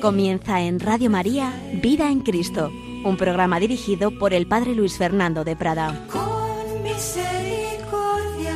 [0.00, 2.72] Comienza en Radio María Vida en Cristo,
[3.04, 6.06] un programa dirigido por el Padre Luis Fernando de Prada.
[6.10, 8.54] Con misericordia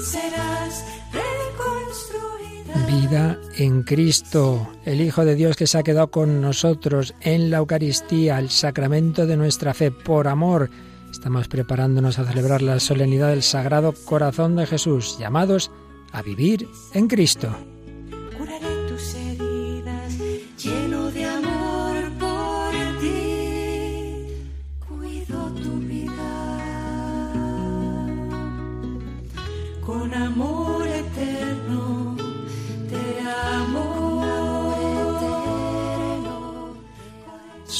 [0.00, 2.86] serás reconstruida.
[2.86, 7.56] Vida en Cristo, el Hijo de Dios que se ha quedado con nosotros en la
[7.56, 10.70] Eucaristía, el sacramento de nuestra fe, por amor.
[11.10, 15.72] Estamos preparándonos a celebrar la solemnidad del Sagrado Corazón de Jesús, llamados
[16.12, 17.73] a vivir en Cristo.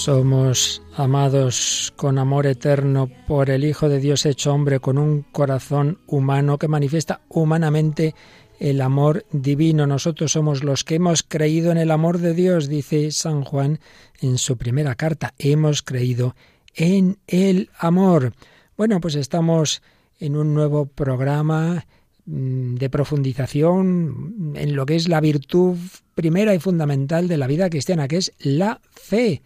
[0.05, 5.98] Somos amados con amor eterno por el Hijo de Dios hecho hombre con un corazón
[6.06, 8.14] humano que manifiesta humanamente
[8.60, 9.86] el amor divino.
[9.86, 13.80] Nosotros somos los que hemos creído en el amor de Dios, dice San Juan
[14.20, 15.32] en su primera carta.
[15.38, 16.36] Hemos creído
[16.75, 18.34] en el amor.
[18.77, 19.80] Bueno, pues estamos
[20.20, 21.86] en un nuevo programa
[22.27, 25.78] mm, de profundización en lo que es la virtud
[26.14, 29.41] primera y fundamental de la vida cristiana, que es la fe.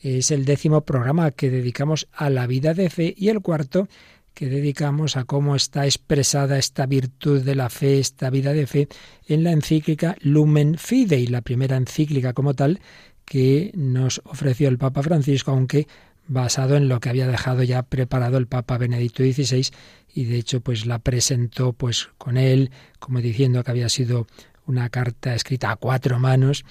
[0.00, 3.88] Es el décimo programa que dedicamos a la vida de fe y el cuarto
[4.34, 8.88] que dedicamos a cómo está expresada esta virtud de la fe, esta vida de fe,
[9.26, 12.80] en la encíclica Lumen Fidei, la primera encíclica como tal
[13.24, 15.86] que nos ofreció el Papa Francisco, aunque
[16.26, 19.66] basado en lo que había dejado ya preparado el Papa Benedicto XVI
[20.14, 24.28] y de hecho pues la presentó pues con él como diciendo que había sido
[24.64, 26.64] una carta escrita a cuatro manos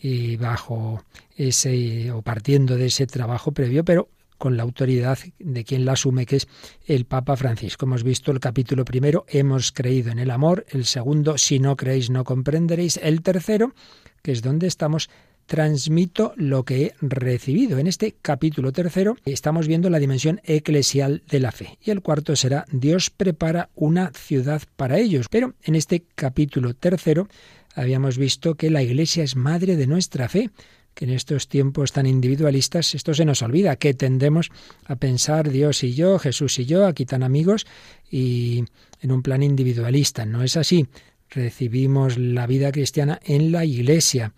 [0.00, 1.02] y bajo
[1.36, 6.24] ese o partiendo de ese trabajo previo, pero con la autoridad de quien la asume,
[6.24, 6.48] que es
[6.86, 7.84] el Papa Francisco.
[7.84, 12.08] Hemos visto el capítulo primero, hemos creído en el amor, el segundo, si no creéis
[12.08, 13.74] no comprenderéis, el tercero,
[14.22, 15.10] que es donde estamos,
[15.50, 17.78] transmito lo que he recibido.
[17.78, 21.76] En este capítulo tercero estamos viendo la dimensión eclesial de la fe.
[21.84, 25.26] Y el cuarto será Dios prepara una ciudad para ellos.
[25.28, 27.26] Pero en este capítulo tercero
[27.74, 30.50] habíamos visto que la Iglesia es madre de nuestra fe
[30.94, 34.50] que en estos tiempos tan individualistas esto se nos olvida, que tendemos
[34.84, 37.66] a pensar Dios y yo, Jesús y yo, aquí tan amigos,
[38.10, 38.64] y
[39.00, 40.26] en un plan individualista.
[40.26, 40.86] No es así.
[41.30, 44.34] Recibimos la vida cristiana en la Iglesia.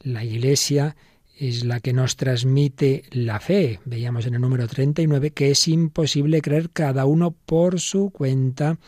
[0.00, 0.94] La Iglesia
[1.38, 3.80] es la que nos transmite la fe.
[3.84, 8.78] Veíamos en el número 39 que es imposible creer cada uno por su cuenta.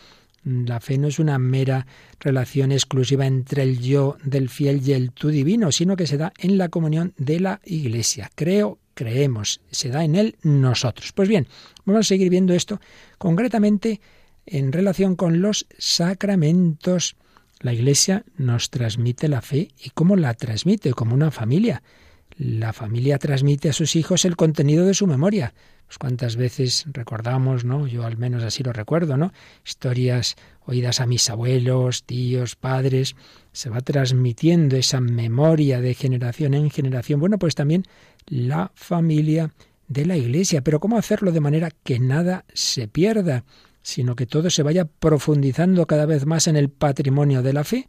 [0.47, 1.89] La fe no es una mera
[2.21, 6.33] relación exclusiva entre el yo del fiel y el tú divino, sino que se da
[6.39, 8.31] en la comunión de la Iglesia.
[8.37, 11.13] Creo, creemos, se da en él nosotros.
[11.13, 11.49] Pues bien,
[11.85, 12.81] vamos a seguir viendo esto
[13.19, 14.01] concretamente
[14.47, 17.17] en relación con los sacramentos.
[17.59, 21.83] La Iglesia nos transmite la fe y cómo la transmite, como una familia.
[22.39, 25.55] La familia transmite a sus hijos el contenido de su memoria.
[25.87, 27.87] Pues cuántas veces recordamos, ¿no?
[27.87, 29.33] Yo al menos así lo recuerdo, ¿no?
[29.65, 30.37] Historias
[30.67, 33.17] oídas a mis abuelos, tíos, padres,
[33.53, 37.21] se va transmitiendo esa memoria de generación en generación.
[37.21, 37.85] Bueno, pues también
[38.27, 39.53] la familia
[39.89, 40.61] de la Iglesia.
[40.61, 43.45] Pero ¿cómo hacerlo de manera que nada se pierda,
[43.81, 47.87] sino que todo se vaya profundizando cada vez más en el patrimonio de la fe?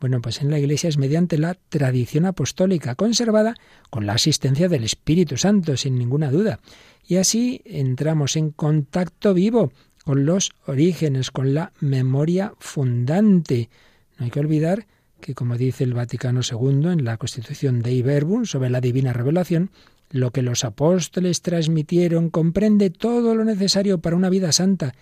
[0.00, 3.54] Bueno, pues en la Iglesia es mediante la tradición apostólica, conservada
[3.90, 6.60] con la asistencia del Espíritu Santo, sin ninguna duda.
[7.06, 9.72] Y así entramos en contacto vivo
[10.04, 13.70] con los orígenes, con la memoria fundante.
[14.18, 14.86] No hay que olvidar
[15.20, 19.70] que, como dice el Vaticano II en la Constitución de Verbum sobre la divina revelación,
[20.10, 24.94] lo que los apóstoles transmitieron comprende todo lo necesario para una vida santa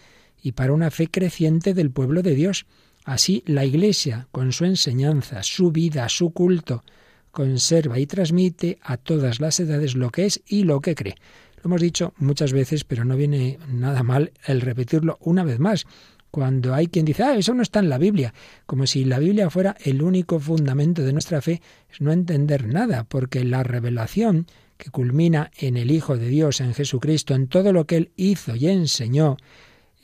[0.43, 2.67] y para una fe creciente del pueblo de Dios.
[3.05, 6.85] Así la Iglesia, con su enseñanza, su vida, su culto,
[7.31, 11.17] conserva y transmite a todas las edades lo que es y lo que cree.
[11.57, 15.87] Lo hemos dicho muchas veces, pero no viene nada mal el repetirlo una vez más.
[16.31, 18.33] Cuando hay quien dice, ah, eso no está en la Biblia,
[18.67, 21.61] como si la Biblia fuera el único fundamento de nuestra fe,
[21.93, 24.47] es no entender nada, porque la revelación
[24.77, 28.57] que culmina en el Hijo de Dios, en Jesucristo, en todo lo que Él hizo
[28.57, 29.37] y enseñó,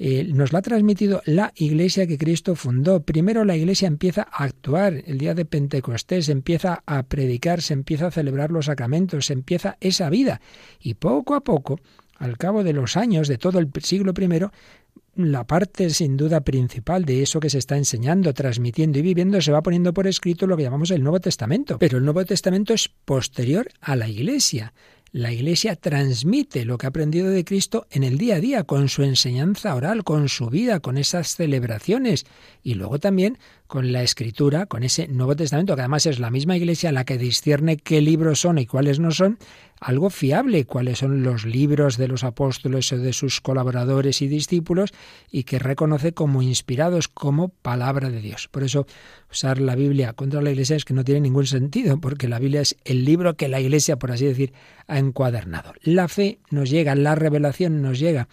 [0.03, 3.03] eh, nos la ha transmitido la iglesia que Cristo fundó.
[3.03, 8.07] Primero la iglesia empieza a actuar el día de Pentecostés, empieza a predicar, se empieza
[8.07, 10.41] a celebrar los sacramentos, se empieza esa vida.
[10.81, 11.81] Y poco a poco,
[12.17, 14.47] al cabo de los años de todo el siglo I,
[15.17, 19.53] la parte sin duda principal de eso que se está enseñando, transmitiendo y viviendo se
[19.53, 21.79] va poniendo por escrito lo que llamamos el Nuevo Testamento.
[21.79, 24.73] Pero el Nuevo Testamento es posterior a la Iglesia.
[25.13, 28.89] La Iglesia transmite lo que ha aprendido de Cristo en el día a día, con
[28.89, 32.27] su enseñanza oral, con su vida, con esas celebraciones
[32.63, 36.57] y luego también con la escritura, con ese Nuevo Testamento, que además es la misma
[36.57, 39.39] Iglesia la que discierne qué libros son y cuáles no son,
[39.81, 44.93] algo fiable, cuáles son los libros de los apóstoles o de sus colaboradores y discípulos
[45.31, 48.49] y que reconoce como inspirados, como palabra de Dios.
[48.49, 48.87] Por eso
[49.31, 52.61] usar la Biblia contra la Iglesia es que no tiene ningún sentido, porque la Biblia
[52.61, 54.53] es el libro que la Iglesia, por así decir,
[54.87, 55.73] ha encuadernado.
[55.83, 58.29] La fe nos llega, la revelación nos llega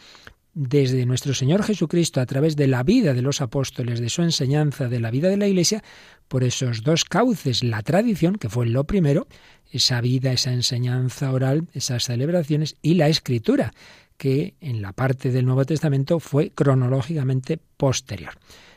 [0.59, 4.89] desde nuestro Señor Jesucristo a través de la vida de los apóstoles, de su enseñanza,
[4.89, 5.83] de la vida de la Iglesia,
[6.27, 9.27] por esos dos cauces, la tradición, que fue lo primero,
[9.71, 13.73] esa vida, esa enseñanza oral, esas celebraciones, y la escritura,
[14.17, 18.33] que en la parte del Nuevo Testamento fue cronológicamente posterior.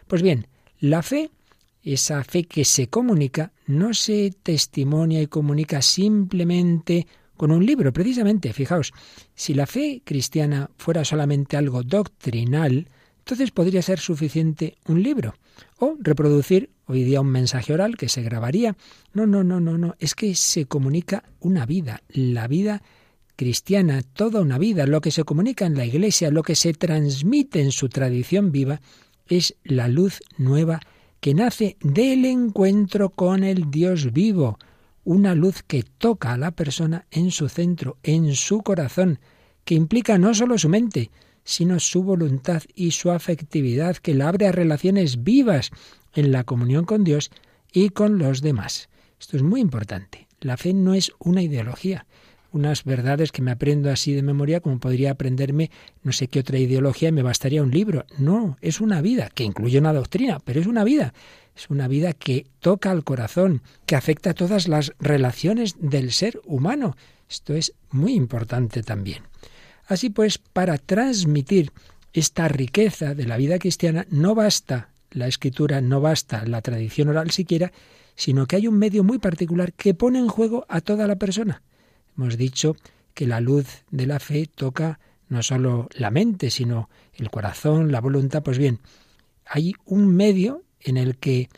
[0.06, 0.46] Pues bien,
[0.80, 1.30] la fe,
[1.82, 7.06] esa fe que se comunica, no se testimonia y comunica simplemente
[7.36, 7.92] con un libro.
[7.92, 8.92] Precisamente, fijaos,
[9.34, 12.88] si la fe cristiana fuera solamente algo doctrinal,
[13.18, 15.34] entonces podría ser suficiente un libro
[15.78, 18.76] o reproducir hoy día un mensaje oral que se grabaría.
[19.12, 22.82] No, no, no, no, no, es que se comunica una vida, la vida
[23.36, 27.60] cristiana, toda una vida, lo que se comunica en la iglesia, lo que se transmite
[27.60, 28.80] en su tradición viva,
[29.28, 30.80] es la luz nueva
[31.20, 34.58] que nace del encuentro con el Dios vivo,
[35.04, 39.20] una luz que toca a la persona en su centro, en su corazón,
[39.64, 41.10] que implica no solo su mente,
[41.44, 45.70] sino su voluntad y su afectividad, que la abre a relaciones vivas
[46.14, 47.30] en la comunión con Dios
[47.72, 48.88] y con los demás.
[49.18, 50.28] Esto es muy importante.
[50.40, 52.06] La fe no es una ideología,
[52.52, 55.70] unas verdades que me aprendo así de memoria como podría aprenderme
[56.02, 58.06] no sé qué otra ideología y me bastaría un libro.
[58.18, 61.12] No, es una vida, que incluye una doctrina, pero es una vida
[61.60, 66.40] es una vida que toca al corazón, que afecta a todas las relaciones del ser
[66.44, 66.96] humano.
[67.28, 69.24] Esto es muy importante también.
[69.86, 71.72] Así pues, para transmitir
[72.12, 77.30] esta riqueza de la vida cristiana no basta la escritura, no basta la tradición oral
[77.30, 77.72] siquiera,
[78.14, 81.62] sino que hay un medio muy particular que pone en juego a toda la persona.
[82.16, 82.76] Hemos dicho
[83.14, 88.00] que la luz de la fe toca no solo la mente, sino el corazón, la
[88.00, 88.42] voluntad.
[88.42, 88.80] Pues bien,
[89.46, 91.48] hay un medio en el que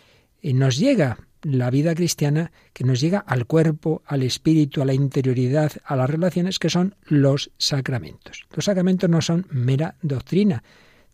[0.42, 4.94] eh, nos llega la vida cristiana, que nos llega al cuerpo, al espíritu, a la
[4.94, 8.46] interioridad, a las relaciones, que son los sacramentos.
[8.54, 10.62] Los sacramentos no son mera doctrina,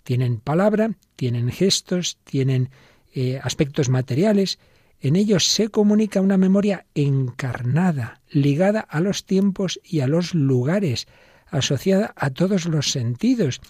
[0.08, 2.70] tienen palabra, tienen gestos, tienen
[3.12, 4.58] eh, aspectos materiales,
[5.02, 11.08] en ellos se comunica una memoria encarnada, ligada a los tiempos y a los lugares,
[11.50, 13.60] asociada a todos los sentidos.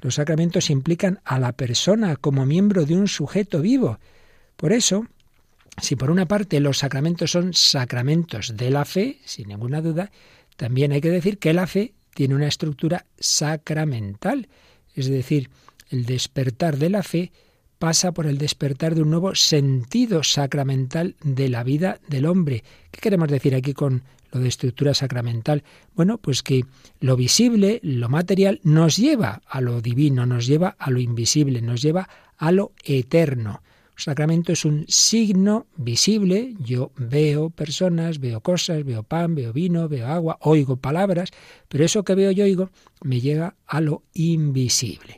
[0.00, 3.98] Los sacramentos implican a la persona como miembro de un sujeto vivo,
[4.56, 5.04] por eso,
[5.82, 10.12] si por una parte los sacramentos son sacramentos de la fe, sin ninguna duda,
[10.56, 14.46] también hay que decir que la fe tiene una estructura sacramental,
[14.94, 15.50] es decir,
[15.90, 17.32] el despertar de la fe
[17.78, 22.64] pasa por el despertar de un nuevo sentido sacramental de la vida del hombre.
[22.90, 24.02] ¿Qué queremos decir aquí con
[24.32, 25.62] lo de estructura sacramental?
[25.94, 26.64] Bueno, pues que
[27.00, 31.80] lo visible, lo material, nos lleva a lo divino, nos lleva a lo invisible, nos
[31.82, 33.62] lleva a lo eterno
[33.98, 36.54] sacramento es un signo visible.
[36.60, 41.30] Yo veo personas, veo cosas, veo pan, veo vino, veo agua, oigo palabras,
[41.68, 42.70] pero eso que veo y oigo
[43.02, 45.17] me llega a lo invisible.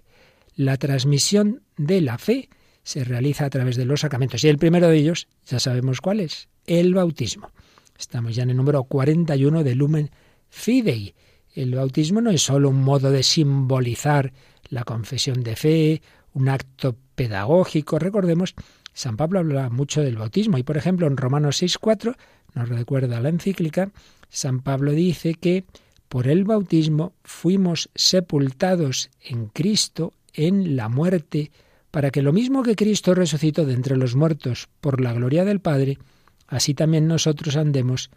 [0.61, 2.51] La transmisión de la fe
[2.83, 6.21] se realiza a través de los sacramentos y el primero de ellos, ya sabemos cuál
[6.21, 7.51] es, el bautismo.
[7.99, 10.11] Estamos ya en el número 41 de Lumen
[10.51, 11.15] Fidei.
[11.55, 14.35] El bautismo no es solo un modo de simbolizar
[14.69, 16.03] la confesión de fe,
[16.35, 17.99] un acto pedagógico.
[17.99, 18.55] Recordemos,
[18.93, 22.17] San Pablo habla mucho del bautismo y, por ejemplo, en Romanos 6.4,
[22.55, 23.93] nos recuerda la encíclica,
[24.29, 25.65] San Pablo dice que
[26.11, 30.13] por el bautismo fuimos sepultados en Cristo
[30.47, 31.51] en la muerte,
[31.91, 35.61] para que lo mismo que Cristo resucitó de entre los muertos por la gloria del
[35.61, 35.99] Padre,
[36.47, 38.11] así también nosotros andemos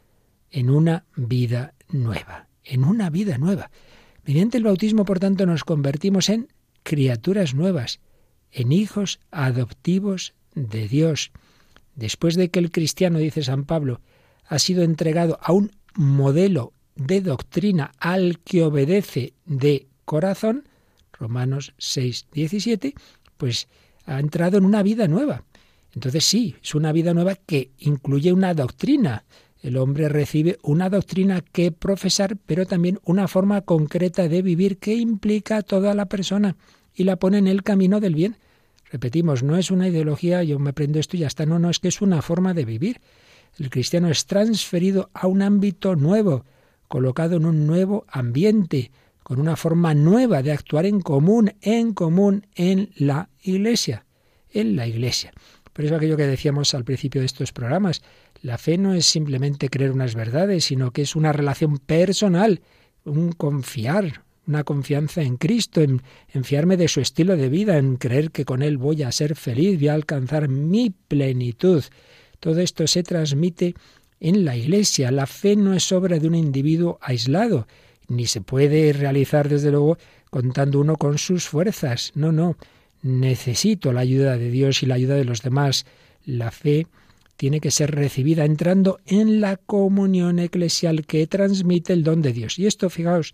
[0.50, 3.72] en una vida nueva, en una vida nueva.
[4.24, 6.48] Mediante el bautismo, por tanto, nos convertimos en
[6.84, 8.00] criaturas nuevas,
[8.52, 11.32] en hijos adoptivos de Dios.
[11.96, 14.00] Después de que el cristiano, dice San Pablo,
[14.46, 20.70] ha sido entregado a un modelo de doctrina al que obedece de corazón,
[21.24, 22.96] Romanos 6, 17,
[23.38, 23.70] pues
[24.06, 25.46] ha entrado en una vida nueva.
[25.96, 29.24] Entonces sí, es una vida nueva que incluye una doctrina.
[29.62, 34.96] El hombre recibe una doctrina que profesar, pero también una forma concreta de vivir que
[34.96, 36.58] implica a toda la persona
[36.94, 38.36] y la pone en el camino del bien.
[38.92, 41.80] Repetimos, no es una ideología, yo me aprendo esto y ya está, no, no, es
[41.80, 43.00] que es una forma de vivir.
[43.58, 46.44] El cristiano es transferido a un ámbito nuevo,
[46.90, 48.92] colocado en un nuevo ambiente,
[49.24, 54.06] con una forma nueva de actuar en común, en común en la Iglesia,
[54.52, 55.34] en la Iglesia.
[55.74, 58.04] Por eso aquello que decíamos al principio de estos programas,
[58.42, 62.62] la fe no es simplemente creer unas verdades, sino que es una relación personal,
[63.06, 66.02] un confiar, una confianza en Cristo, en,
[66.34, 69.36] en, fiarme de su estilo de vida, en creer que con Él voy a ser
[69.36, 71.84] feliz, voy a alcanzar mi plenitud.
[72.40, 73.74] Todo esto se transmite
[74.20, 75.12] en la Iglesia.
[75.12, 77.68] La fe no es obra de un individuo aislado,
[78.08, 79.98] ni se puede realizar desde luego
[80.30, 82.12] contando uno con sus fuerzas.
[82.16, 82.58] No, no.
[83.02, 85.86] Necesito la ayuda de Dios y la ayuda de los demás.
[86.26, 86.88] La fe
[87.38, 92.58] tiene que ser recibida entrando en la comunión eclesial que transmite el don de Dios.
[92.60, 93.34] Y esto, fijaos,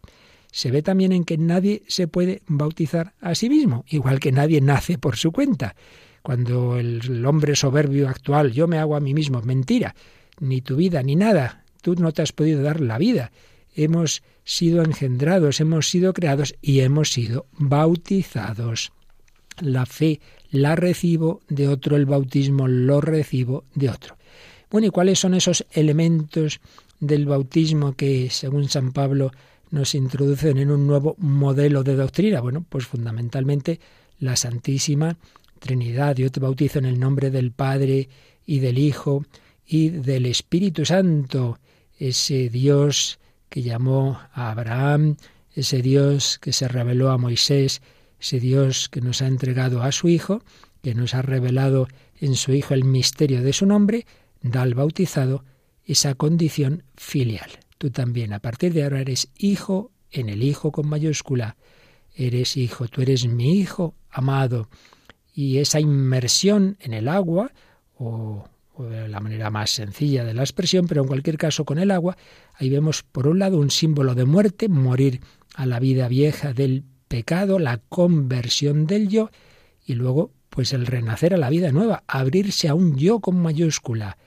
[0.52, 4.62] se ve también en que nadie se puede bautizar a sí mismo, igual que nadie
[4.62, 5.76] nace por su cuenta.
[6.24, 9.96] Cuando el hombre soberbio actual, yo me hago a mí mismo, mentira,
[10.40, 13.32] ni tu vida, ni nada, tú no te has podido dar la vida.
[13.76, 18.92] Hemos sido engendrados, hemos sido creados y hemos sido bautizados
[19.60, 24.18] la fe la recibo de otro, el bautismo lo recibo de otro.
[24.72, 26.62] Bueno, ¿y cuáles son esos elementos
[27.00, 29.32] del bautismo que, según San Pablo,
[29.70, 32.42] nos introducen en un nuevo modelo de doctrina?
[32.42, 33.80] Bueno, pues fundamentalmente
[34.18, 35.16] la Santísima
[35.60, 36.16] Trinidad.
[36.16, 38.10] Yo te bautizo en el nombre del Padre
[38.48, 39.26] y del Hijo
[39.68, 41.60] y del Espíritu Santo,
[42.00, 45.18] ese Dios que llamó a Abraham,
[45.54, 47.82] ese Dios que se reveló a Moisés,
[48.20, 50.44] ese Dios que nos ha entregado a su Hijo,
[50.82, 51.88] que nos ha revelado
[52.20, 54.06] en su Hijo el misterio de su nombre,
[54.42, 55.44] da al bautizado
[55.86, 57.50] esa condición filial.
[57.78, 61.58] Tú también, a partir de ahora, eres hijo en el Hijo con mayúscula.
[62.14, 64.70] Eres hijo, tú eres mi Hijo amado.
[65.34, 67.52] Y esa inmersión en el agua,
[67.98, 68.48] o,
[68.88, 72.18] la manera más sencilla de la expresión, pero en cualquier caso con el agua,
[72.56, 75.22] ahí vemos por un lado un símbolo de muerte, morir
[75.56, 79.30] a la vida vieja del pecado, la conversión del yo
[79.86, 84.18] y luego pues el renacer a la vida nueva, abrirse a un yo con mayúscula,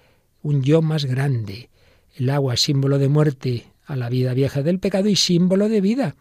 [0.43, 1.71] un yo más grande.
[2.15, 6.17] El agua símbolo de muerte a la vida vieja del pecado y símbolo de vida,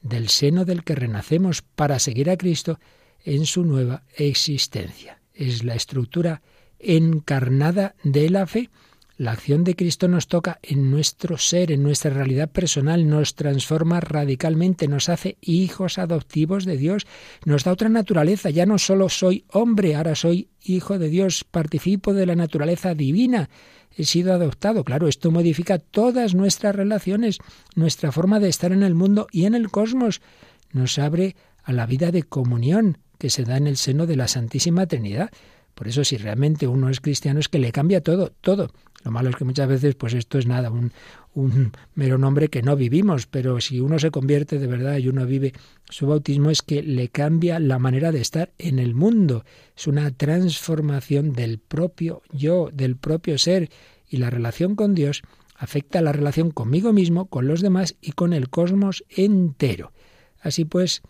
[0.00, 2.78] del seno del que renacemos para seguir a Cristo
[3.24, 5.20] en su nueva existencia.
[5.32, 6.42] Es la estructura
[6.84, 8.70] encarnada de la fe
[9.16, 14.00] la acción de Cristo nos toca en nuestro ser, en nuestra realidad personal, nos transforma
[14.00, 17.06] radicalmente, nos hace hijos adoptivos de Dios,
[17.44, 18.50] nos da otra naturaleza.
[18.50, 23.50] Ya no solo soy hombre, ahora soy hijo de Dios, participo de la naturaleza divina,
[23.96, 24.82] he sido adoptado.
[24.82, 27.38] Claro, esto modifica todas nuestras relaciones,
[27.76, 30.22] nuestra forma de estar en el mundo y en el cosmos.
[30.72, 34.26] Nos abre a la vida de comunión que se da en el seno de la
[34.26, 35.30] Santísima Trinidad.
[35.74, 38.70] Por eso si realmente uno es cristiano es que le cambia todo, todo.
[39.04, 40.92] Lo malo es que muchas veces pues esto es nada, un,
[41.94, 45.52] mero nombre que no vivimos, pero si uno se convierte de verdad y uno vive
[45.90, 49.44] su bautismo es que le cambia la manera de estar en el mundo.
[49.76, 53.68] Es una transformación del propio yo, del propio ser
[54.08, 55.22] y la relación con Dios
[55.56, 59.92] afecta la relación conmigo mismo, con los demás y con el cosmos entero.
[60.40, 61.02] Así pues,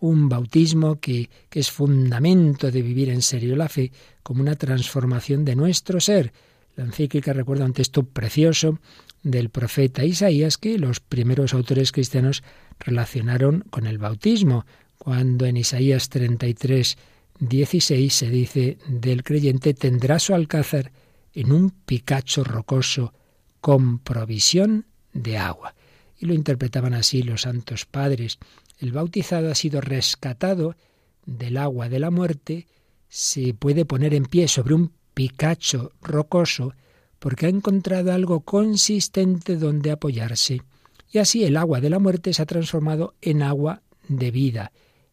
[0.00, 3.90] un bautismo que, es fundamento de vivir en serio la fe
[4.22, 6.32] como una transformación de nuestro ser.
[6.76, 8.78] La encíclica recuerda un texto precioso
[9.22, 12.42] del profeta Isaías que los primeros autores cristianos
[12.78, 14.66] relacionaron con el bautismo,
[14.98, 16.98] cuando en Isaías 33,
[17.38, 20.92] 16 se dice del creyente tendrá su alcázar
[21.32, 23.14] en un picacho rocoso
[23.60, 25.74] con provisión de agua.
[26.18, 28.38] Y lo interpretaban así los santos padres
[28.78, 30.76] el bautizado ha sido rescatado
[31.24, 32.66] del agua de la muerte,
[33.08, 36.74] se puede poner en pie sobre un picacho rocoso
[37.18, 40.62] porque ha encontrado algo consistente donde apoyarse.
[41.10, 44.72] Y así el agua de la muerte se ha transformado en agua de vida,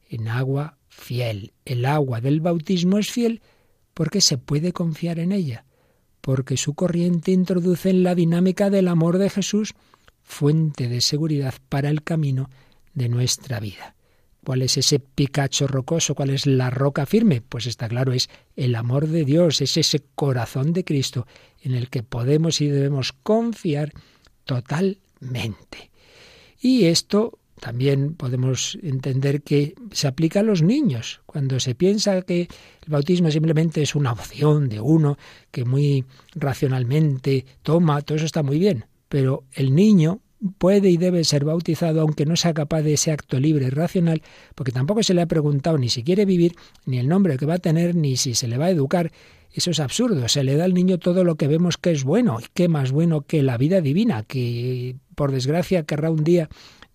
[0.09, 1.53] en agua fiel.
[1.65, 3.41] El agua del bautismo es fiel
[3.93, 5.65] porque se puede confiar en ella,
[6.21, 9.73] porque su corriente introduce en la dinámica del amor de Jesús
[10.23, 12.49] fuente de seguridad para el camino
[12.93, 13.95] de nuestra vida.
[14.43, 16.15] ¿Cuál es ese picacho rocoso?
[16.15, 17.41] ¿Cuál es la roca firme?
[17.41, 21.25] Pues está claro, es el amor de Dios, es ese corazón de Cristo
[21.61, 23.93] en el que podemos y debemos confiar
[24.43, 25.91] totalmente.
[26.59, 31.21] Y esto también podemos entender que se aplica a los niños.
[31.25, 35.17] Cuando se piensa que el bautismo simplemente es una opción de uno
[35.51, 36.03] que muy
[36.35, 38.85] racionalmente toma, todo eso está muy bien.
[39.07, 40.19] Pero el niño
[40.57, 44.21] puede y debe ser bautizado aunque no sea capaz de ese acto libre y racional,
[44.55, 47.55] porque tampoco se le ha preguntado ni si quiere vivir, ni el nombre que va
[47.55, 49.11] a tener, ni si se le va a educar.
[49.53, 50.27] Eso es absurdo.
[50.27, 52.39] Se le da al niño todo lo que vemos que es bueno.
[52.41, 54.23] ¿Y qué más bueno que la vida divina?
[54.23, 56.49] Que por desgracia querrá un día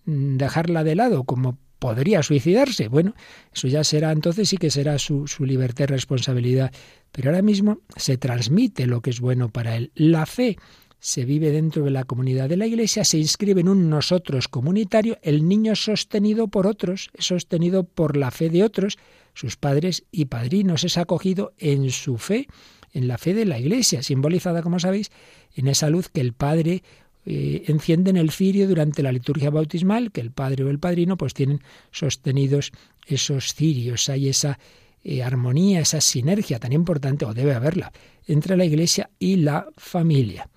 [0.05, 2.89] mm, dejarla de lado, como podría suicidarse.
[2.89, 3.15] Bueno,
[3.53, 6.73] eso ya será entonces sí que será su, su libertad y responsabilidad.
[7.13, 9.91] Pero ahora mismo se transmite lo que es bueno para él.
[9.95, 10.57] La fe
[10.99, 15.17] se vive dentro de la comunidad de la Iglesia, se inscribe en un nosotros comunitario,
[15.21, 18.97] el niño sostenido por otros, sostenido por la fe de otros,
[19.33, 22.47] sus padres y padrinos, es acogido en su fe,
[22.93, 25.11] en la fe de la Iglesia, simbolizada, como sabéis,
[25.55, 26.83] en esa luz que el Padre
[27.25, 31.15] eh, enciende en el cirio durante la liturgia bautismal, que el Padre o el Padrino
[31.15, 32.71] pues tienen sostenidos
[33.05, 34.59] esos cirios, hay esa
[35.03, 37.91] eh, armonía, esa sinergia tan importante, o debe haberla,
[38.27, 40.49] entre la Iglesia y la familia.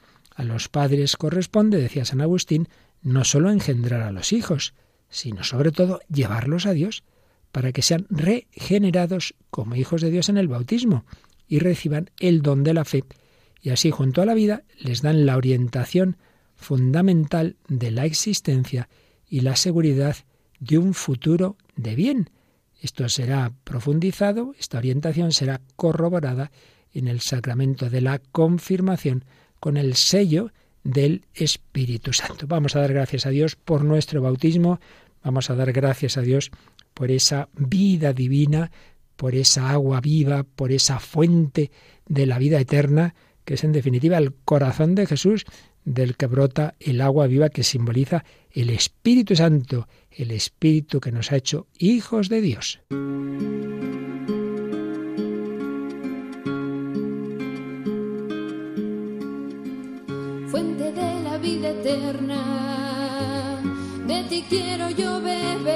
[0.42, 2.68] A los padres corresponde, decía San Agustín,
[3.00, 4.74] no sólo engendrar a los hijos,
[5.08, 7.04] sino sobre todo llevarlos a Dios
[7.52, 11.04] para que sean regenerados como hijos de Dios en el bautismo
[11.46, 13.04] y reciban el don de la fe,
[13.60, 16.16] y así junto a la vida les dan la orientación
[16.56, 18.88] fundamental de la existencia
[19.28, 20.16] y la seguridad
[20.58, 22.30] de un futuro de bien.
[22.80, 26.50] Esto será profundizado, esta orientación será corroborada
[26.92, 29.24] en el sacramento de la confirmación
[29.62, 30.50] con el sello
[30.82, 32.48] del Espíritu Santo.
[32.48, 34.80] Vamos a dar gracias a Dios por nuestro bautismo,
[35.22, 36.50] vamos a dar gracias a Dios
[36.94, 38.72] por esa vida divina,
[39.14, 41.70] por esa agua viva, por esa fuente
[42.08, 43.14] de la vida eterna,
[43.44, 45.44] que es en definitiva el corazón de Jesús,
[45.84, 51.30] del que brota el agua viva que simboliza el Espíritu Santo, el Espíritu que nos
[51.30, 52.80] ha hecho hijos de Dios.
[61.60, 62.42] Eterna,
[64.06, 65.66] de ti quiero yo beber,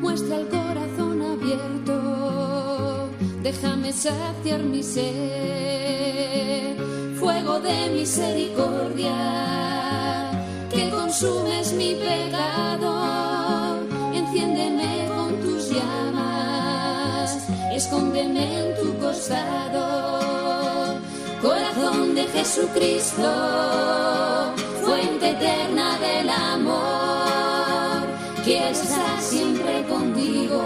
[0.00, 3.10] muestra el corazón abierto,
[3.42, 6.76] déjame saciar mi sed.
[7.18, 9.12] Fuego de misericordia,
[10.72, 13.76] que consumes mi pecado,
[14.14, 20.19] enciéndeme con tus llamas, escóndeme en tu costado,
[22.20, 23.22] de Jesucristo,
[24.84, 28.02] fuente eterna del amor,
[28.44, 30.60] quiero estar siempre contigo,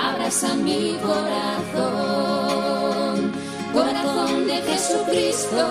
[0.00, 2.52] abraza mi corazón
[3.72, 5.66] corazón de Jesucristo,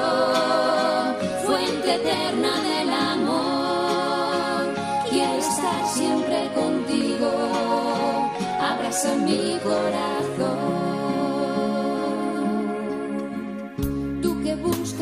[1.45, 4.73] fuente eterna del amor.
[5.09, 7.31] Quiero estar siempre contigo,
[8.59, 10.80] abraza mi corazón.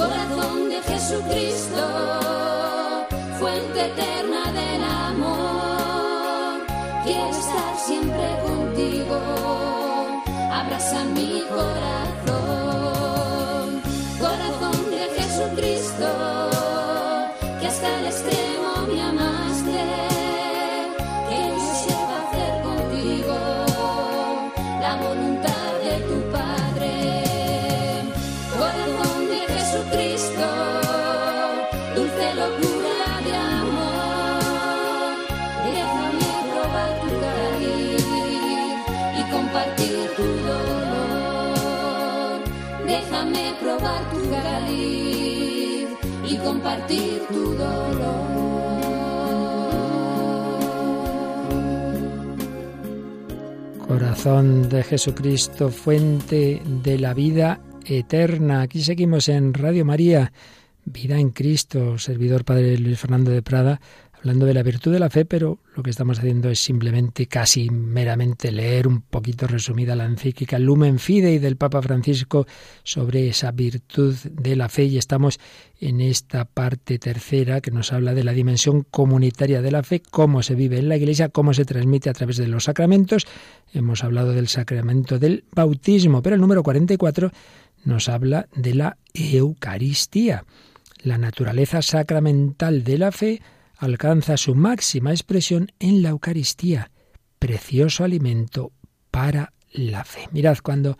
[0.00, 1.82] Corazón de Jesucristo,
[3.38, 6.66] fuente eterna del amor.
[7.04, 9.20] Quiero estar siempre contigo.
[10.52, 12.00] Abraza mi corazón.
[17.60, 18.49] que hasta el extremo
[53.86, 58.62] Corazón de Jesucristo, fuente de la vida eterna.
[58.62, 60.32] Aquí seguimos en Radio María,
[60.84, 63.80] Vida en Cristo, servidor Padre Luis Fernando de Prada,
[64.20, 67.70] hablando de la virtud de la fe, pero lo que estamos haciendo es simplemente, casi
[67.70, 72.46] meramente, leer un poquito resumida la encíclica Lumen Fidei del Papa Francisco
[72.82, 75.40] sobre esa virtud de la fe y estamos
[75.80, 80.42] en esta parte tercera que nos habla de la dimensión comunitaria de la fe, cómo
[80.42, 83.26] se vive en la Iglesia, cómo se transmite a través de los sacramentos.
[83.72, 87.30] Hemos hablado del sacramento del bautismo, pero el número 44
[87.86, 90.44] nos habla de la Eucaristía,
[91.02, 93.40] la naturaleza sacramental de la fe
[93.80, 96.90] alcanza su máxima expresión en la Eucaristía,
[97.38, 98.72] precioso alimento
[99.10, 100.28] para la fe.
[100.32, 100.98] Mirad, cuando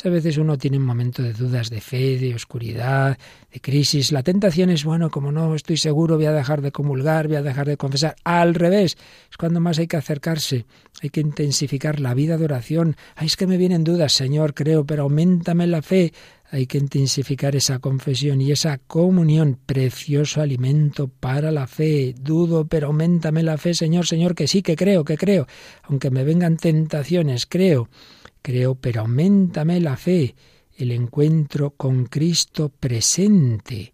[0.00, 3.18] muchas veces uno tiene un momento de dudas de fe, de oscuridad,
[3.52, 7.28] de crisis, la tentación es, bueno, como no estoy seguro, voy a dejar de comulgar,
[7.28, 8.16] voy a dejar de confesar.
[8.24, 8.96] Al revés,
[9.30, 10.64] es cuando más hay que acercarse,
[11.02, 12.96] hay que intensificar la vida de oración.
[13.14, 16.14] Ay, es que me vienen dudas, Señor, creo, pero aumentame la fe.
[16.50, 22.14] Hay que intensificar esa confesión y esa comunión, precioso alimento para la fe.
[22.18, 25.46] Dudo, pero aumentame la fe, Señor, Señor, que sí, que creo, que creo.
[25.82, 27.90] Aunque me vengan tentaciones, creo,
[28.42, 30.34] creo, pero aumentame la fe.
[30.76, 33.92] El encuentro con Cristo presente,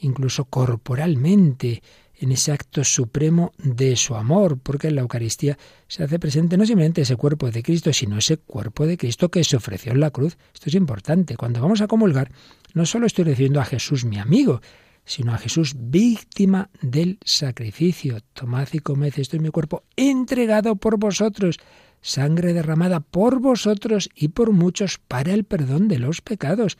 [0.00, 1.82] incluso corporalmente,
[2.18, 6.64] en ese acto supremo de su amor, porque en la Eucaristía se hace presente no
[6.64, 10.10] simplemente ese cuerpo de Cristo, sino ese cuerpo de Cristo que se ofreció en la
[10.10, 10.38] cruz.
[10.54, 11.36] Esto es importante.
[11.36, 12.30] Cuando vamos a comulgar,
[12.74, 14.60] no solo estoy recibiendo a Jesús mi amigo,
[15.04, 18.18] sino a Jesús víctima del sacrificio.
[18.32, 21.58] Tomad y comed, esto es mi cuerpo entregado por vosotros,
[22.00, 26.78] sangre derramada por vosotros y por muchos para el perdón de los pecados.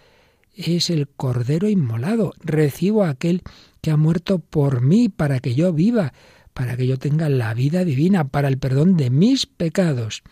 [0.55, 2.33] Es el Cordero inmolado.
[2.41, 3.43] Recibo a aquel
[3.81, 6.13] que ha muerto por mí para que yo viva,
[6.55, 10.23] para que yo tenga la vida divina, para el perdón de mis pecados.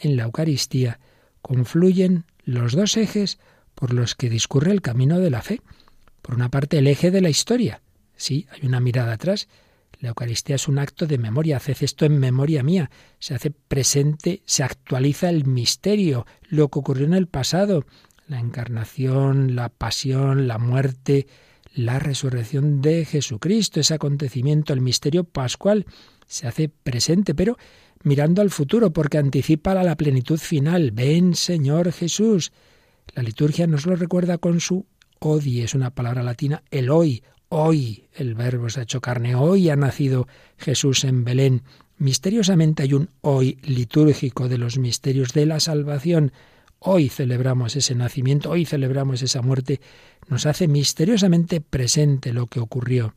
[0.00, 0.98] En la Eucaristía
[1.40, 3.38] confluyen los dos ejes
[3.74, 5.60] por los que discurre el camino de la fe.
[6.22, 7.82] Por una parte, el eje de la historia.
[8.16, 9.48] Sí, hay una mirada atrás.
[10.02, 11.58] La Eucaristía es un acto de memoria.
[11.58, 12.90] Haced esto en memoria mía.
[13.20, 17.86] Se hace presente, se actualiza el misterio, lo que ocurrió en el pasado,
[18.26, 21.28] la encarnación, la pasión, la muerte,
[21.72, 25.86] la resurrección de Jesucristo, ese acontecimiento, el misterio pascual,
[26.26, 27.56] se hace presente, pero
[28.02, 30.90] mirando al futuro, porque anticipa la plenitud final.
[30.90, 32.50] Ven, Señor Jesús.
[33.14, 34.84] La liturgia nos lo recuerda con su
[35.20, 37.22] odi, es una palabra latina, el hoy.
[37.54, 41.64] Hoy el verbo se ha hecho carne, hoy ha nacido Jesús en Belén.
[41.98, 46.32] Misteriosamente hay un hoy litúrgico de los misterios de la salvación.
[46.78, 49.82] Hoy celebramos ese nacimiento, hoy celebramos esa muerte,
[50.28, 53.14] nos hace misteriosamente presente lo que ocurrió.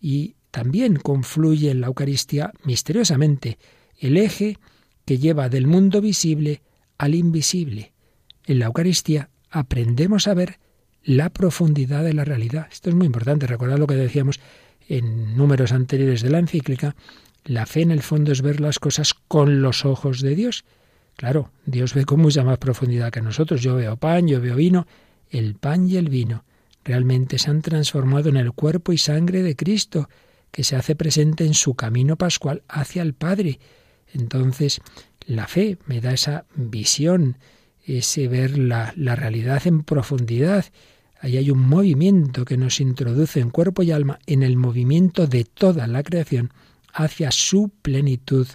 [0.00, 3.58] Y también confluye en la Eucaristía misteriosamente
[3.96, 4.58] el eje
[5.04, 6.62] que lleva del mundo visible
[6.98, 7.92] al invisible.
[8.44, 10.58] En la Eucaristía aprendemos a ver
[11.04, 12.68] la profundidad de la realidad.
[12.70, 14.40] Esto es muy importante, recordad lo que decíamos
[14.88, 16.94] en números anteriores de la encíclica.
[17.44, 20.64] La fe en el fondo es ver las cosas con los ojos de Dios
[21.16, 23.60] Claro, Dios ve con mucha más profundidad que nosotros.
[23.62, 24.86] Yo veo pan, yo veo vino.
[25.30, 26.44] El pan y el vino
[26.84, 30.08] realmente se han transformado en el cuerpo y sangre de Cristo,
[30.50, 33.60] que se hace presente en su camino pascual hacia el Padre.
[34.12, 34.80] Entonces,
[35.26, 37.38] la fe me da esa visión,
[37.84, 40.66] ese ver la, la realidad en profundidad.
[41.22, 45.44] Ahí hay un movimiento que nos introduce en cuerpo y alma en el movimiento de
[45.44, 46.52] toda la creación
[46.92, 48.48] hacia su plenitud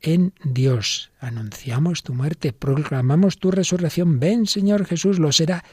[0.00, 1.12] en Dios.
[1.20, 4.18] Anunciamos tu muerte, proclamamos tu resurrección.
[4.18, 5.64] Ven, Señor Jesús, lo será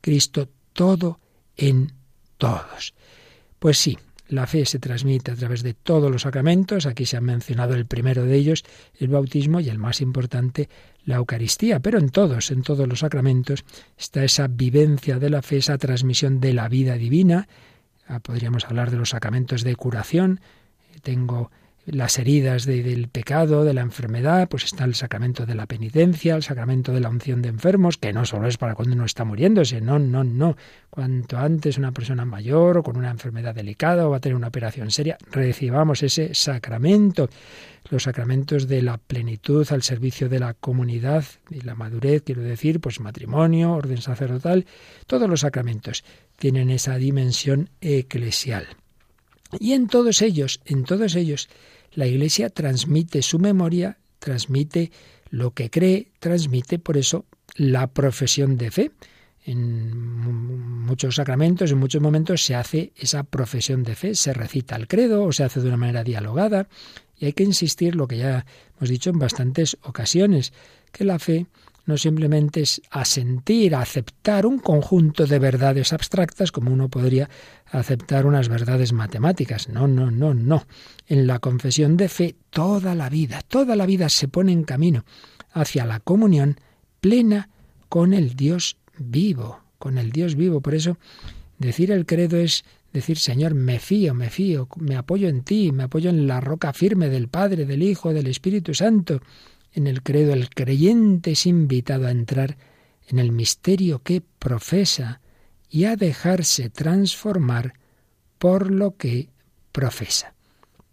[0.00, 1.20] Cristo todo
[1.56, 1.92] en
[2.38, 2.92] todos.
[3.60, 3.96] Pues sí,
[4.28, 6.86] la fe se transmite a través de todos los sacramentos.
[6.86, 8.64] Aquí se ha mencionado el primero de ellos,
[8.98, 10.68] el bautismo, y el más importante,
[11.04, 11.80] la Eucaristía.
[11.80, 13.64] Pero en todos, en todos los sacramentos,
[13.98, 17.48] está esa vivencia de la fe, esa transmisión de la vida divina.
[18.06, 20.40] Ah, podríamos hablar de los sacramentos de curación.
[21.02, 21.50] Tengo
[21.86, 26.42] las heridas del pecado, de la enfermedad, pues está el sacramento de la penitencia, el
[26.42, 29.80] sacramento de la unción de enfermos, que no solo es para cuando uno está muriéndose,
[29.80, 30.56] no, no, no.
[30.88, 34.48] Cuanto antes una persona mayor o con una enfermedad delicada o va a tener una
[34.48, 37.28] operación seria, recibamos ese sacramento.
[37.90, 42.80] Los sacramentos de la plenitud al servicio de la comunidad y la madurez, quiero decir,
[42.80, 44.64] pues matrimonio, orden sacerdotal,
[45.06, 46.02] todos los sacramentos
[46.38, 48.66] tienen esa dimensión eclesial.
[49.60, 51.48] Y en todos ellos, en todos ellos,
[51.94, 54.90] la Iglesia transmite su memoria, transmite
[55.30, 57.24] lo que cree, transmite por eso
[57.56, 58.90] la profesión de fe.
[59.46, 59.94] En
[60.86, 65.24] muchos sacramentos, en muchos momentos se hace esa profesión de fe, se recita el credo
[65.24, 66.68] o se hace de una manera dialogada.
[67.18, 70.52] Y hay que insistir, lo que ya hemos dicho en bastantes ocasiones,
[70.92, 71.46] que la fe
[71.86, 77.28] no simplemente es asentir, aceptar un conjunto de verdades abstractas como uno podría
[77.66, 79.68] aceptar unas verdades matemáticas.
[79.68, 80.66] No, no, no, no.
[81.06, 85.04] En la confesión de fe toda la vida, toda la vida se pone en camino
[85.52, 86.58] hacia la comunión
[87.00, 87.50] plena
[87.88, 90.60] con el Dios vivo, con el Dios vivo.
[90.60, 90.96] Por eso
[91.58, 95.82] decir el credo es decir, Señor, me fío, me fío, me apoyo en ti, me
[95.82, 99.20] apoyo en la roca firme del Padre, del Hijo, del Espíritu Santo
[99.74, 102.56] en el credo el creyente es invitado a entrar
[103.08, 105.20] en el misterio que profesa
[105.68, 107.74] y a dejarse transformar
[108.38, 109.28] por lo que
[109.72, 110.34] profesa.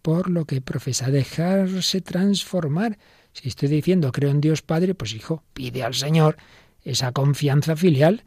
[0.02, 2.98] por lo que profesa, dejarse transformar.
[3.32, 6.36] Si estoy diciendo creo en Dios Padre, pues hijo, pide al Señor
[6.82, 8.24] esa confianza filial.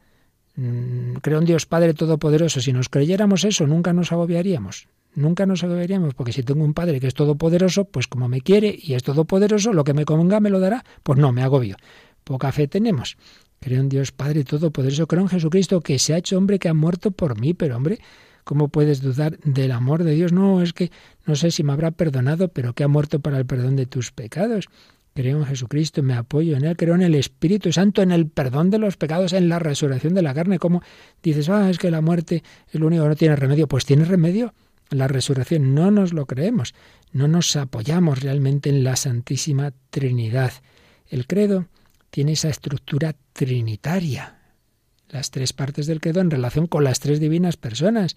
[0.55, 2.61] Mm, creo en Dios Padre Todopoderoso.
[2.61, 4.87] Si nos creyéramos eso, nunca nos agobiaríamos.
[5.15, 8.77] Nunca nos agobiaríamos, porque si tengo un Padre que es todopoderoso, pues como me quiere
[8.77, 11.77] y es todopoderoso, lo que me convenga me lo dará, pues no, me agobio.
[12.25, 13.17] Poca fe tenemos.
[13.61, 16.73] Creo en Dios Padre Todopoderoso, creo en Jesucristo que se ha hecho hombre que ha
[16.73, 17.99] muerto por mí, pero hombre,
[18.43, 20.33] ¿cómo puedes dudar del amor de Dios?
[20.33, 20.91] No, es que
[21.25, 24.11] no sé si me habrá perdonado, pero que ha muerto para el perdón de tus
[24.11, 24.67] pecados.
[25.13, 28.69] Creo en Jesucristo, me apoyo en Él, creo en el Espíritu Santo, en el perdón
[28.69, 30.59] de los pecados, en la resurrección de la carne.
[30.59, 30.83] ¿Cómo
[31.23, 33.67] dices, ah, es que la muerte es lo único que no tiene remedio?
[33.67, 34.53] Pues tiene remedio.
[34.89, 36.73] La resurrección no nos lo creemos,
[37.11, 40.53] no nos apoyamos realmente en la Santísima Trinidad.
[41.07, 41.67] El credo
[42.09, 44.39] tiene esa estructura trinitaria.
[45.09, 48.15] Las tres partes del credo en relación con las tres divinas personas.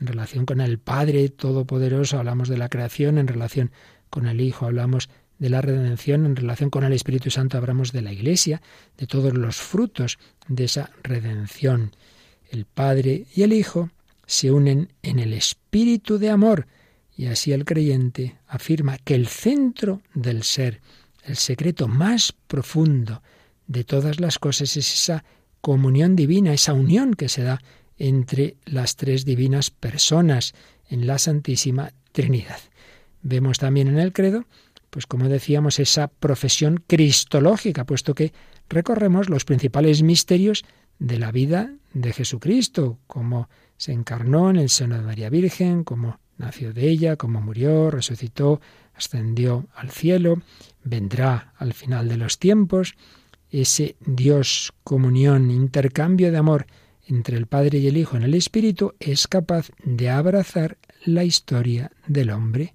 [0.00, 3.70] En relación con el Padre Todopoderoso hablamos de la creación, en relación
[4.10, 8.02] con el Hijo hablamos de la redención, en relación con el Espíritu Santo hablamos de
[8.02, 8.62] la Iglesia,
[8.98, 11.92] de todos los frutos de esa redención.
[12.50, 13.90] El Padre y el Hijo
[14.26, 16.66] se unen en el espíritu de amor
[17.16, 20.80] y así el creyente afirma que el centro del ser,
[21.24, 23.22] el secreto más profundo
[23.66, 25.24] de todas las cosas es esa
[25.60, 27.60] comunión divina, esa unión que se da
[27.96, 30.54] entre las tres divinas personas
[30.88, 32.58] en la Santísima Trinidad.
[33.22, 34.44] Vemos también en el credo,
[34.90, 38.32] pues como decíamos, esa profesión cristológica, puesto que
[38.68, 40.64] recorremos los principales misterios
[40.98, 46.18] de la vida de Jesucristo, como se encarnó en el seno de María Virgen, como
[46.38, 48.60] nació de ella, como murió, resucitó,
[48.94, 50.42] ascendió al cielo,
[50.82, 52.94] vendrá al final de los tiempos,
[53.50, 56.66] ese Dios, comunión, intercambio de amor
[57.06, 61.92] entre el Padre y el Hijo en el Espíritu es capaz de abrazar la historia
[62.06, 62.74] del hombre,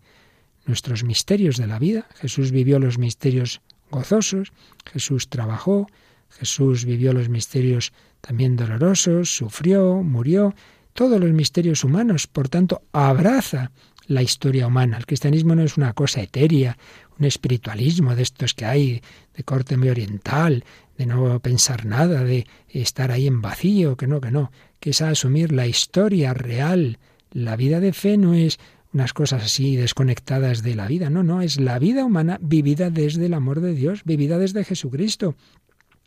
[0.66, 2.08] nuestros misterios de la vida.
[2.16, 4.54] Jesús vivió los misterios gozosos,
[4.86, 5.88] Jesús trabajó,
[6.30, 10.54] Jesús vivió los misterios también dolorosos, sufrió, murió,
[10.94, 13.72] todos los misterios humanos, por tanto, abraza
[14.08, 14.98] la historia humana.
[14.98, 16.78] El cristianismo no es una cosa etérea,
[17.18, 19.02] un espiritualismo de estos que hay
[19.36, 20.66] de corte muy oriental,
[20.98, 25.02] de no pensar nada, de estar ahí en vacío, que no, que no, que es
[25.02, 26.98] asumir la historia real.
[27.32, 28.60] La vida de fe no es
[28.92, 33.28] unas cosas así desconectadas de la vida, no, no, es la vida humana vivida desde
[33.28, 35.36] el amor de Dios, vivida desde Jesucristo.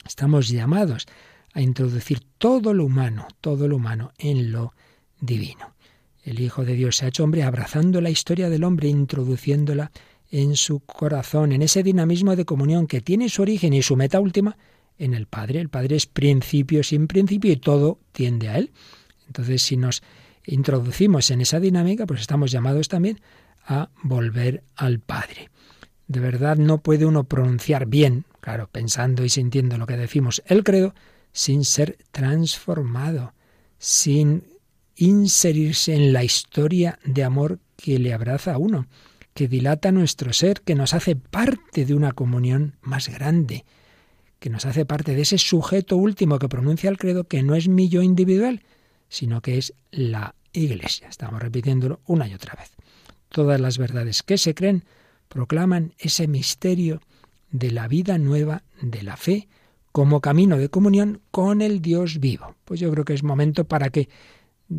[0.04, 1.06] Estamos llamados
[1.52, 4.74] a introducir todo lo humano, todo lo humano en lo
[5.20, 5.74] divino.
[6.22, 9.90] El Hijo de Dios se ha hecho hombre abrazando la historia del hombre, introduciéndola
[10.30, 14.20] en su corazón, en ese dinamismo de comunión que tiene su origen y su meta
[14.20, 14.56] última
[14.98, 15.60] en el Padre.
[15.60, 18.72] El Padre es principio sin principio y todo tiende a Él.
[19.26, 20.02] Entonces, si nos
[20.46, 23.20] introducimos en esa dinámica, pues estamos llamados también
[23.66, 25.51] a volver al Padre.
[26.12, 30.62] De verdad no puede uno pronunciar bien, claro, pensando y sintiendo lo que decimos el
[30.62, 30.94] credo,
[31.33, 33.33] sin ser transformado,
[33.79, 34.44] sin
[34.94, 38.88] inserirse en la historia de amor que le abraza a uno,
[39.33, 43.64] que dilata nuestro ser, que nos hace parte de una comunión más grande,
[44.38, 47.68] que nos hace parte de ese sujeto último que pronuncia el credo, que no es
[47.68, 48.61] mi yo individual,
[49.09, 51.09] sino que es la Iglesia.
[51.09, 52.70] Estamos repitiéndolo una y otra vez.
[53.31, 54.85] Todas las verdades que se creen
[55.32, 57.00] proclaman ese misterio
[57.50, 59.48] de la vida nueva de la fe,
[59.90, 62.54] como camino de comunión con el Dios vivo.
[62.64, 64.08] Pues yo creo que es momento para que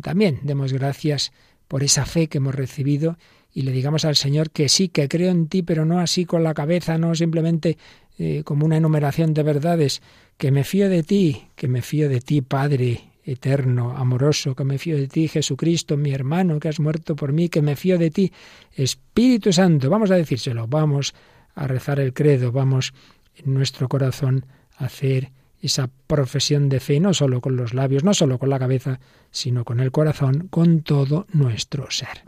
[0.00, 1.32] también demos gracias
[1.68, 3.16] por esa fe que hemos recibido
[3.52, 6.42] y le digamos al Señor que sí, que creo en ti, pero no así con
[6.42, 7.78] la cabeza, no simplemente
[8.18, 10.02] eh, como una enumeración de verdades,
[10.36, 14.78] que me fío de ti, que me fío de ti, Padre eterno, amoroso, que me
[14.78, 18.10] fío de ti, Jesucristo, mi hermano, que has muerto por mí, que me fío de
[18.10, 18.32] ti,
[18.74, 21.14] Espíritu Santo, vamos a decírselo, vamos
[21.54, 22.92] a rezar el credo, vamos
[23.36, 25.32] en nuestro corazón hacer
[25.62, 29.64] esa profesión de fe, no solo con los labios, no solo con la cabeza, sino
[29.64, 32.22] con el corazón, con todo nuestro ser.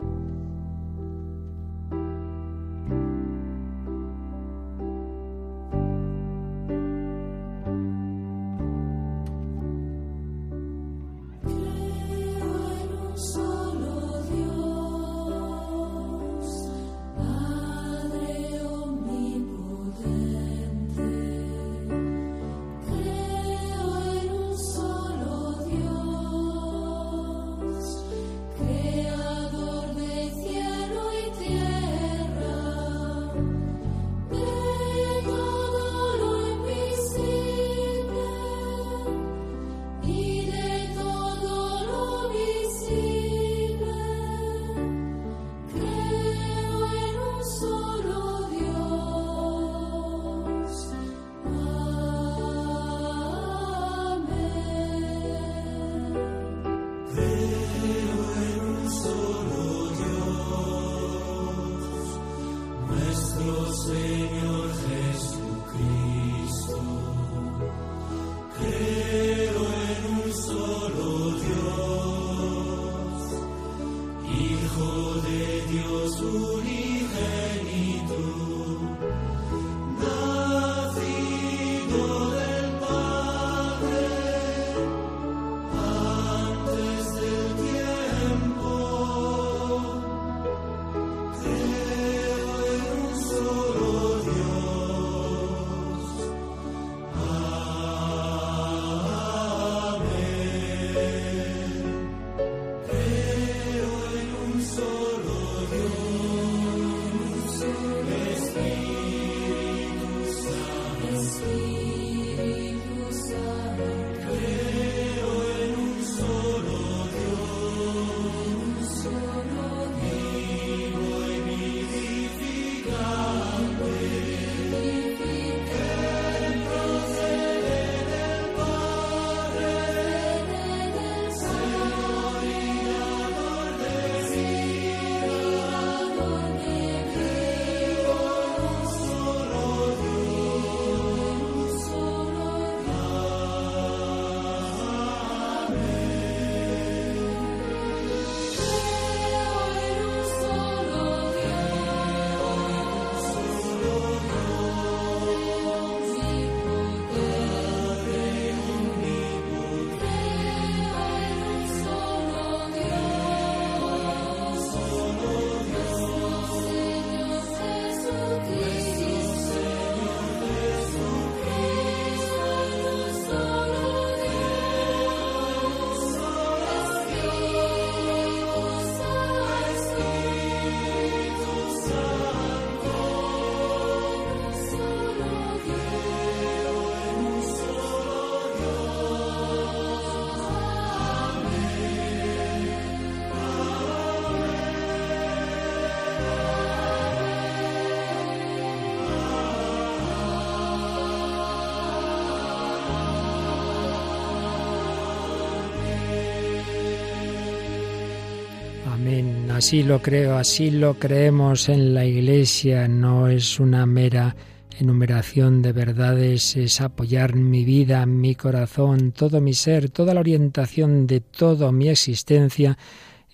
[209.57, 214.35] Así lo creo, así lo creemos en la Iglesia, no es una mera
[214.79, 221.07] enumeración de verdades, es apoyar mi vida, mi corazón, todo mi ser, toda la orientación
[221.07, 222.77] de toda mi existencia.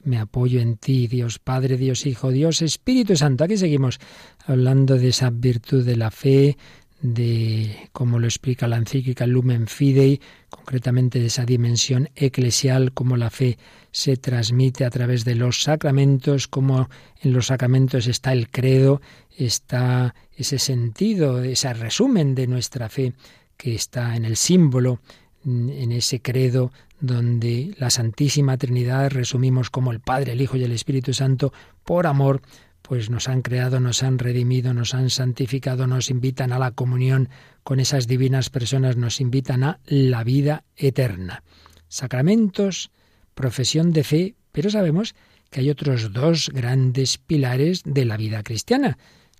[0.05, 3.43] Me apoyo en ti, Dios Padre, Dios Hijo, Dios Espíritu Santo.
[3.43, 3.99] Aquí seguimos
[4.45, 6.55] hablando de esa virtud de la fe,
[7.03, 13.29] de cómo lo explica la encíclica Lumen Fidei, concretamente de esa dimensión eclesial, cómo la
[13.29, 13.57] fe
[13.91, 16.89] se transmite a través de los sacramentos, cómo
[17.21, 19.01] en los sacramentos está el credo,
[19.37, 23.13] está ese sentido, ese resumen de nuestra fe
[23.57, 24.99] que está en el símbolo,
[25.45, 30.71] en ese credo donde la Santísima Trinidad resumimos como el Padre, el Hijo y el
[30.71, 31.51] Espíritu Santo,
[31.83, 32.41] por amor,
[32.83, 37.29] pues nos han creado, nos han redimido, nos han santificado, nos invitan a la comunión
[37.63, 41.43] con esas divinas personas, nos invitan a la vida eterna.
[41.87, 42.91] Sacramentos,
[43.33, 45.15] profesión de fe, pero sabemos
[45.49, 48.97] que hay otros dos grandes pilares de la vida cristiana.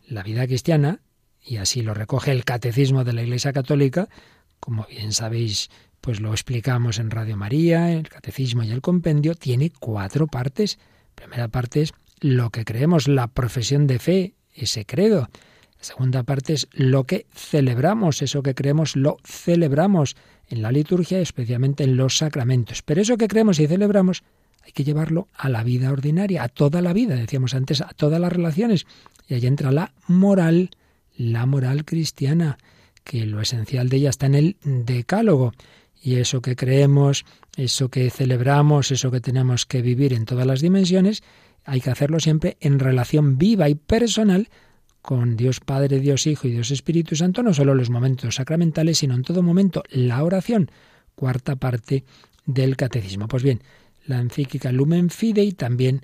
[0.08, 1.02] La vida cristiana,
[1.44, 4.08] y así lo recoge el Catecismo de la Iglesia Católica,
[4.62, 9.70] como bien sabéis, pues lo explicamos en Radio María, el Catecismo y el Compendio, tiene
[9.70, 10.80] cuatro partes.
[11.16, 15.30] primera parte es lo que creemos, la profesión de fe, ese credo.
[15.78, 20.16] La segunda parte es lo que celebramos, eso que creemos lo celebramos
[20.48, 22.82] en la liturgia, especialmente en los sacramentos.
[22.82, 24.24] Pero eso que creemos y celebramos
[24.64, 28.22] hay que llevarlo a la vida ordinaria, a toda la vida, decíamos antes, a todas
[28.22, 28.86] las relaciones.
[29.28, 30.70] Y ahí entra la moral,
[31.18, 32.58] la moral cristiana,
[33.04, 35.52] que lo esencial de ella está en el decálogo.
[36.02, 37.26] Y eso que creemos,
[37.58, 41.22] eso que celebramos, eso que tenemos que vivir en todas las dimensiones,
[41.66, 44.50] hay que hacerlo siempre en relación viva y personal
[45.02, 49.00] con Dios Padre, Dios Hijo y Dios Espíritu Santo, no solo en los momentos sacramentales,
[49.00, 50.72] sino en todo momento la oración,
[51.16, 52.06] cuarta parte
[52.46, 53.28] del catecismo.
[53.28, 53.62] Pues bien,
[54.06, 56.02] la encíclica Lumen Fidei también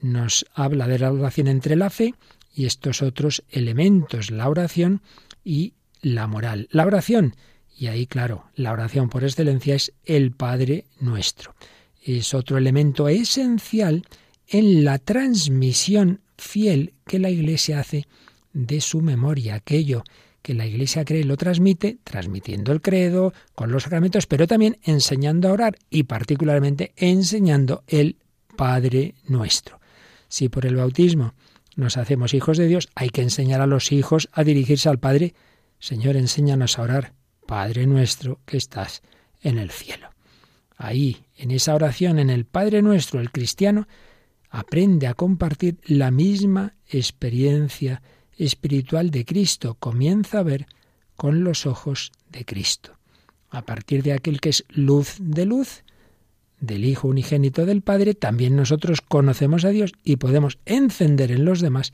[0.00, 2.14] nos habla de la oración entre la fe
[2.54, 5.00] y estos otros elementos, la oración
[5.44, 6.68] y la moral.
[6.70, 7.34] La oración,
[7.76, 11.54] y ahí claro, la oración por excelencia es el Padre nuestro.
[12.02, 14.04] Es otro elemento esencial
[14.52, 18.06] en la transmisión fiel que la Iglesia hace
[18.52, 20.04] de su memoria, aquello
[20.42, 25.48] que la Iglesia cree lo transmite, transmitiendo el credo, con los sacramentos, pero también enseñando
[25.48, 28.18] a orar y particularmente enseñando el
[28.54, 29.80] Padre nuestro.
[30.28, 31.32] Si por el bautismo
[31.74, 35.32] nos hacemos hijos de Dios, hay que enseñar a los hijos a dirigirse al Padre.
[35.78, 37.14] Señor, enséñanos a orar,
[37.46, 39.02] Padre nuestro que estás
[39.40, 40.10] en el cielo.
[40.76, 43.86] Ahí, en esa oración, en el Padre nuestro, el cristiano,
[44.52, 48.02] aprende a compartir la misma experiencia
[48.36, 50.66] espiritual de Cristo, comienza a ver
[51.16, 52.98] con los ojos de Cristo.
[53.48, 55.84] A partir de aquel que es luz de luz,
[56.60, 61.60] del Hijo unigénito del Padre, también nosotros conocemos a Dios y podemos encender en los
[61.60, 61.92] demás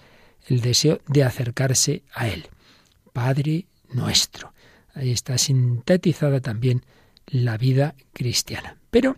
[0.49, 2.49] el deseo de acercarse a Él.
[3.13, 4.53] Padre nuestro.
[4.95, 6.85] Ahí está sintetizada también
[7.29, 8.77] la vida cristiana.
[8.91, 9.17] Pero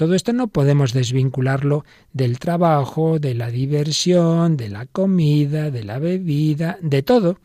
[0.00, 1.84] todo esto no podemos desvincularlo
[2.14, 7.38] del trabajo, de la diversión, de la comida, de la bebida, de todo.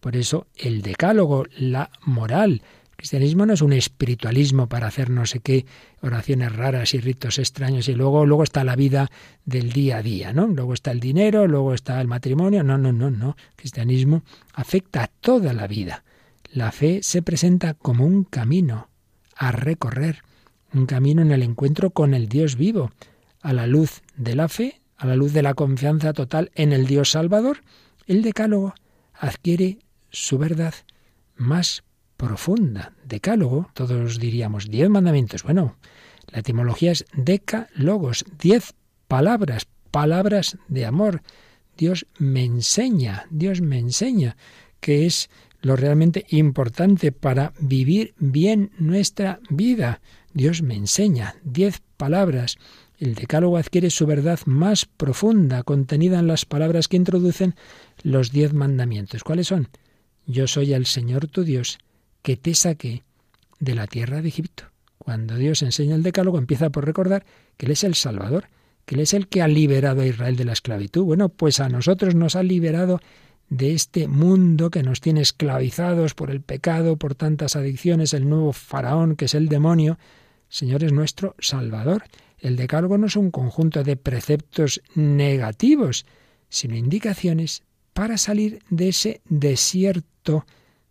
[0.00, 2.62] Por eso el decálogo, la moral.
[2.62, 5.66] El cristianismo no es un espiritualismo para hacer no sé qué
[6.00, 9.10] oraciones raras y ritos extraños y luego luego está la vida
[9.44, 10.46] del día a día, ¿no?
[10.46, 12.64] Luego está el dinero, luego está el matrimonio.
[12.64, 13.36] No, no, no, no.
[13.50, 14.22] El cristianismo
[14.54, 16.04] afecta a toda la vida.
[16.54, 18.88] La fe se presenta como un camino
[19.36, 20.22] a recorrer
[20.74, 22.92] un camino en el encuentro con el Dios vivo,
[23.40, 26.86] a la luz de la fe, a la luz de la confianza total en el
[26.86, 27.62] Dios Salvador,
[28.06, 28.74] el decálogo
[29.14, 29.78] adquiere
[30.10, 30.74] su verdad
[31.36, 31.84] más
[32.16, 32.92] profunda.
[33.04, 35.42] Decálogo, todos diríamos diez mandamientos.
[35.44, 35.76] Bueno,
[36.30, 38.74] la etimología es decálogos, diez
[39.06, 41.22] palabras, palabras de amor.
[41.76, 44.36] Dios me enseña, Dios me enseña
[44.80, 50.00] que es lo realmente importante para vivir bien nuestra vida.
[50.32, 52.56] Dios me enseña diez palabras.
[52.98, 57.54] El decálogo adquiere su verdad más profunda, contenida en las palabras que introducen
[58.02, 59.24] los diez mandamientos.
[59.24, 59.68] ¿Cuáles son?
[60.26, 61.78] Yo soy el Señor tu Dios,
[62.22, 63.04] que te saqué
[63.60, 64.64] de la tierra de Egipto.
[64.98, 67.24] Cuando Dios enseña el decálogo, empieza por recordar
[67.56, 68.48] que Él es el Salvador,
[68.84, 71.04] que Él es el que ha liberado a Israel de la esclavitud.
[71.04, 73.00] Bueno, pues a nosotros nos ha liberado
[73.50, 78.52] de este mundo que nos tiene esclavizados por el pecado, por tantas adicciones, el nuevo
[78.52, 79.98] faraón que es el demonio,
[80.48, 82.04] Señor es nuestro Salvador.
[82.38, 86.06] El decálogo no es un conjunto de preceptos negativos,
[86.48, 90.46] sino indicaciones para salir de ese desierto,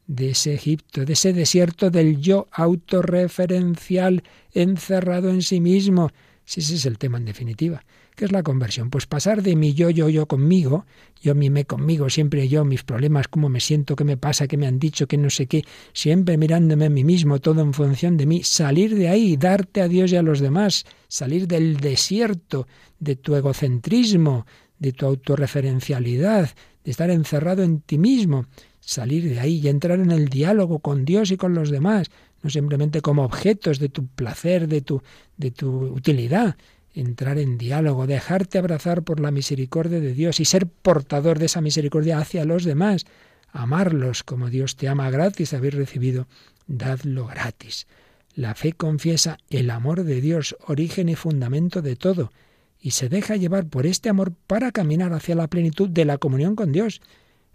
[0.08, 6.12] de ese Egipto, de ese desierto del yo autorreferencial encerrado en sí mismo.
[6.46, 7.84] Si ese es el tema en definitiva,
[8.18, 8.90] ¿Qué es la conversión?
[8.90, 10.88] Pues pasar de mi yo, yo, yo conmigo,
[11.22, 14.58] yo, mi, me conmigo, siempre yo, mis problemas, cómo me siento, qué me pasa, qué
[14.58, 15.64] me han dicho, qué no sé qué,
[15.94, 19.88] siempre mirándome a mí mismo, todo en función de mí, salir de ahí, darte a
[19.88, 22.66] Dios y a los demás, salir del desierto,
[23.00, 24.48] de tu egocentrismo,
[24.80, 26.50] de tu autorreferencialidad,
[26.84, 28.48] de estar encerrado en ti mismo,
[28.80, 32.10] salir de ahí y entrar en el diálogo con Dios y con los demás,
[32.42, 35.04] no simplemente como objetos de tu placer, de tu,
[35.38, 36.56] de tu utilidad,
[37.00, 41.62] entrar en diálogo, dejarte abrazar por la misericordia de Dios y ser portador de esa
[41.62, 43.06] misericordia hacia los demás,
[43.52, 46.28] amarlos como Dios te ama gratis, habéis recibido,
[46.66, 47.88] dadlo gratis.
[48.34, 52.32] La fe confiesa el amor de Dios, origen y fundamento de todo,
[52.80, 56.56] y se deja llevar por este amor para caminar hacia la plenitud de la comunión
[56.56, 57.02] con Dios.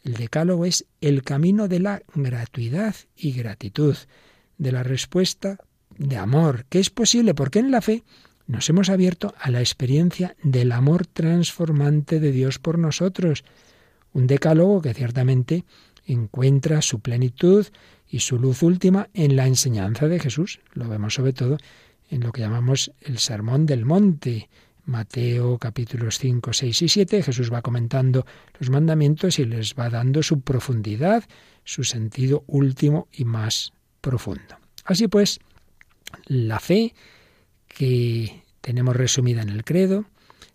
[0.03, 3.97] El decálogo es el camino de la gratuidad y gratitud,
[4.59, 5.59] de la respuesta
[5.99, 8.03] de amor, que es posible porque en la fe
[8.47, 13.45] nos hemos abierto a la experiencia del amor transformante de Dios por nosotros.
[14.13, 15.65] Un decálogo que ciertamente
[16.07, 17.67] encuentra su plenitud
[18.09, 20.61] y su luz última en la enseñanza de Jesús.
[20.75, 21.57] Lo vemos sobre todo
[22.11, 24.49] en lo que llamamos el Sermón del Monte.
[24.85, 28.27] Mateo capítulos 5, 6 y 7, Jesús va comentando
[28.59, 31.25] los mandamientos y les va dando su profundidad,
[31.63, 34.59] su sentido último y más profundo.
[34.85, 35.39] Así pues,
[36.27, 36.95] la fe
[37.75, 40.05] que tenemos resumida en el credo,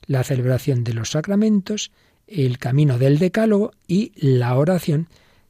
[0.05, 1.91] la celebración de los sacramentos,
[2.27, 5.07] el camino del decálogo y la oración,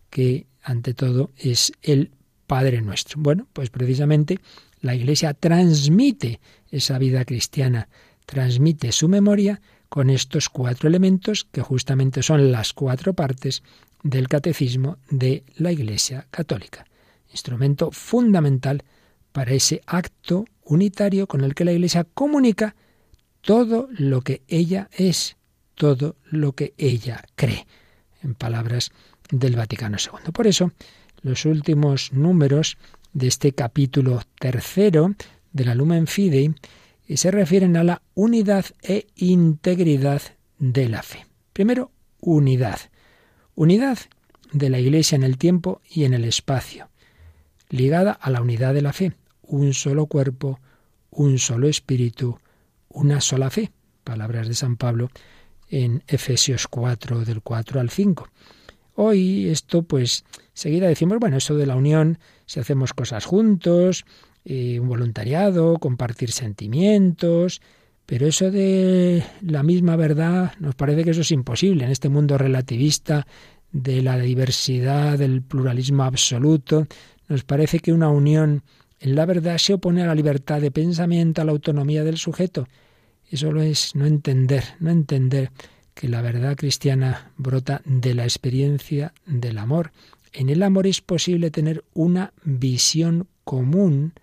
[0.10, 2.12] que ante todo es el
[2.48, 3.20] Padre nuestro.
[3.22, 4.40] Bueno, pues precisamente
[4.82, 6.40] la Iglesia transmite
[6.72, 7.90] esa vida cristiana,
[8.26, 13.64] transmite su memoria con estos cuatro elementos que justamente son las cuatro partes
[14.04, 16.86] del catecismo de la Iglesia católica,
[17.32, 18.84] instrumento fundamental
[19.38, 22.76] para ese acto unitario con el que la Iglesia comunica
[23.42, 25.38] todo lo que ella es,
[25.76, 27.68] todo lo que ella cree,
[28.24, 28.90] en palabras
[29.30, 30.32] del Vaticano II.
[30.32, 30.72] Por eso,
[31.22, 32.80] los últimos números
[33.14, 35.14] de este capítulo tercero
[35.54, 36.56] de la Lumen Fidei
[37.08, 40.24] eh, se refieren a la unidad e integridad
[40.58, 41.28] de la fe.
[41.54, 42.80] Primero, unidad.
[43.54, 44.00] Unidad
[44.52, 46.90] de la Iglesia en el tiempo y en el espacio,
[47.70, 49.14] ligada a la unidad de la fe,
[49.48, 50.60] un solo cuerpo,
[51.10, 52.38] un solo espíritu,
[52.90, 53.72] una sola fe.
[54.04, 55.10] Palabras de San Pablo
[55.70, 58.30] en Efesios 4, del 4 al 5.
[58.96, 60.24] Hoy esto, pues,
[60.54, 64.06] seguida decimos, bueno, eso de la unión, si hacemos cosas juntos,
[64.46, 67.62] eh, un voluntariado, compartir sentimientos,
[68.06, 72.38] pero eso de la misma verdad nos parece que eso es imposible en este mundo
[72.38, 73.28] relativista
[73.72, 76.88] de la diversidad, del pluralismo absoluto.
[77.28, 78.64] Nos parece que una unión
[79.00, 82.68] en la verdad se opone a la libertad de pensamiento, a la autonomía del sujeto.
[83.30, 85.52] Eso es no entender, no entender
[85.94, 89.92] que la verdad cristiana brota de la experiencia del amor.
[90.32, 94.14] En el amor es posible tener una visión común,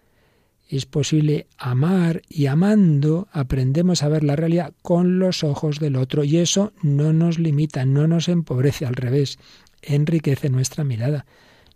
[0.68, 6.24] es posible amar y amando aprendemos a ver la realidad con los ojos del otro
[6.24, 9.38] y eso no nos limita, no nos empobrece, al revés,
[9.82, 11.26] enriquece nuestra mirada.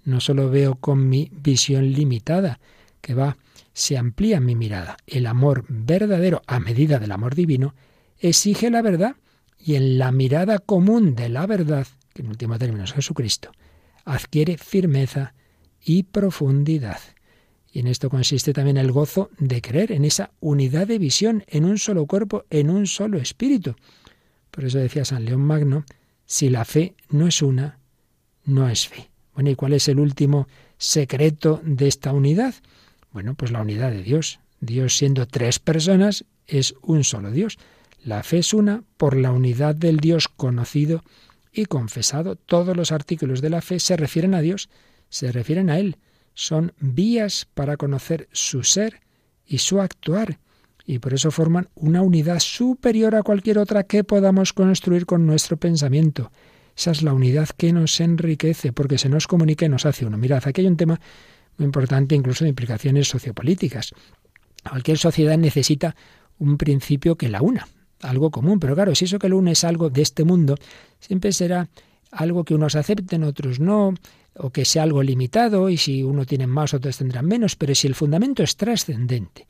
[0.04, 2.60] No solo veo con mi visión limitada,
[3.00, 3.36] que va,
[3.72, 4.96] se amplía mi mirada.
[5.06, 7.74] El amor verdadero, a medida del amor divino,
[8.18, 9.16] exige la verdad
[9.58, 13.52] y en la mirada común de la verdad, que en último término es Jesucristo,
[14.04, 15.34] adquiere firmeza
[15.84, 17.00] y profundidad.
[17.70, 21.64] Y en esto consiste también el gozo de creer en esa unidad de visión, en
[21.64, 23.76] un solo cuerpo, en un solo espíritu.
[24.50, 25.84] Por eso decía San León Magno,
[26.24, 27.78] si la fe no es una,
[28.44, 29.10] no es fe.
[29.34, 32.54] Bueno, ¿y cuál es el último secreto de esta unidad?
[33.12, 34.40] Bueno, pues la unidad de Dios.
[34.60, 37.58] Dios siendo tres personas es un solo Dios.
[38.04, 41.02] La fe es una por la unidad del Dios conocido
[41.52, 42.36] y confesado.
[42.36, 44.68] Todos los artículos de la fe se refieren a Dios,
[45.08, 45.96] se refieren a Él.
[46.34, 49.00] Son vías para conocer su ser
[49.46, 50.38] y su actuar.
[50.86, 55.56] Y por eso forman una unidad superior a cualquier otra que podamos construir con nuestro
[55.56, 56.30] pensamiento.
[56.76, 60.16] Esa es la unidad que nos enriquece, porque se nos comunica y nos hace uno.
[60.16, 61.00] Mirad, aquí hay un tema
[61.58, 63.92] muy importante incluso de implicaciones sociopolíticas.
[64.68, 65.94] Cualquier sociedad necesita
[66.38, 67.68] un principio que la una,
[68.00, 70.56] algo común, pero claro, si eso que lo une es algo de este mundo,
[71.00, 71.68] siempre será
[72.10, 73.94] algo que unos acepten, otros no,
[74.34, 77.86] o que sea algo limitado, y si uno tiene más, otros tendrán menos, pero si
[77.86, 79.46] el fundamento es trascendente,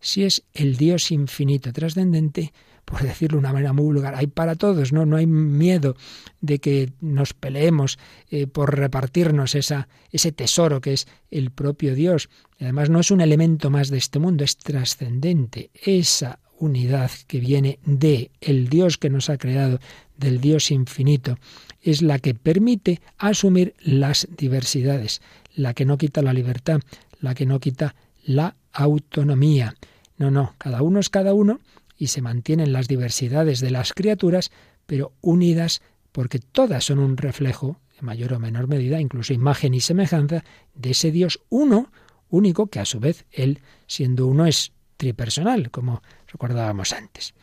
[0.00, 2.52] si es el Dios infinito trascendente,
[2.90, 5.06] por decirlo de una manera muy vulgar, hay para todos, ¿no?
[5.06, 5.96] No hay miedo
[6.40, 7.98] de que nos peleemos
[8.30, 12.28] eh, por repartirnos esa, ese tesoro que es el propio Dios.
[12.58, 15.70] además no es un elemento más de este mundo, es trascendente.
[15.74, 19.78] Esa unidad que viene de el Dios que nos ha creado,
[20.16, 21.38] del Dios infinito,
[21.80, 25.22] es la que permite asumir las diversidades,
[25.54, 26.80] la que no quita la libertad,
[27.20, 29.76] la que no quita la autonomía.
[30.18, 31.60] No, no, cada uno es cada uno
[32.00, 34.50] y se mantienen las diversidades de las criaturas,
[34.86, 35.82] pero unidas
[36.12, 40.42] porque todas son un reflejo, en mayor o menor medida, incluso imagen y semejanza,
[40.74, 41.92] de ese Dios uno,
[42.30, 47.34] único, que a su vez Él, siendo uno, es tripersonal, como recordábamos antes.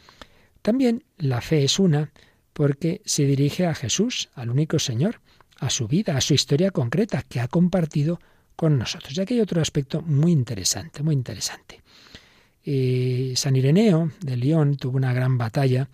[0.63, 2.11] También la fe es una
[2.51, 5.21] porque se dirige a Jesús, al único Señor,
[5.59, 8.19] a su vida, a su historia concreta que ha compartido
[8.55, 9.15] con nosotros.
[9.15, 11.83] Y aquí hay otro aspecto muy interesante, muy interesante.
[13.35, 15.87] San Ireneo de León tuvo una gran batalla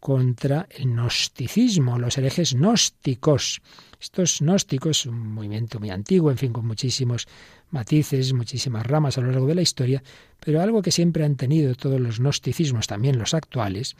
[0.00, 3.60] contra el gnosticismo, los herejes gnósticos.
[4.00, 7.26] Estos gnósticos, un movimiento muy antiguo, en fin, con muchísimos
[7.70, 10.02] matices, muchísimas ramas a lo largo de la historia,
[10.38, 13.96] pero algo que siempre han tenido todos los gnosticismos, también los actuales,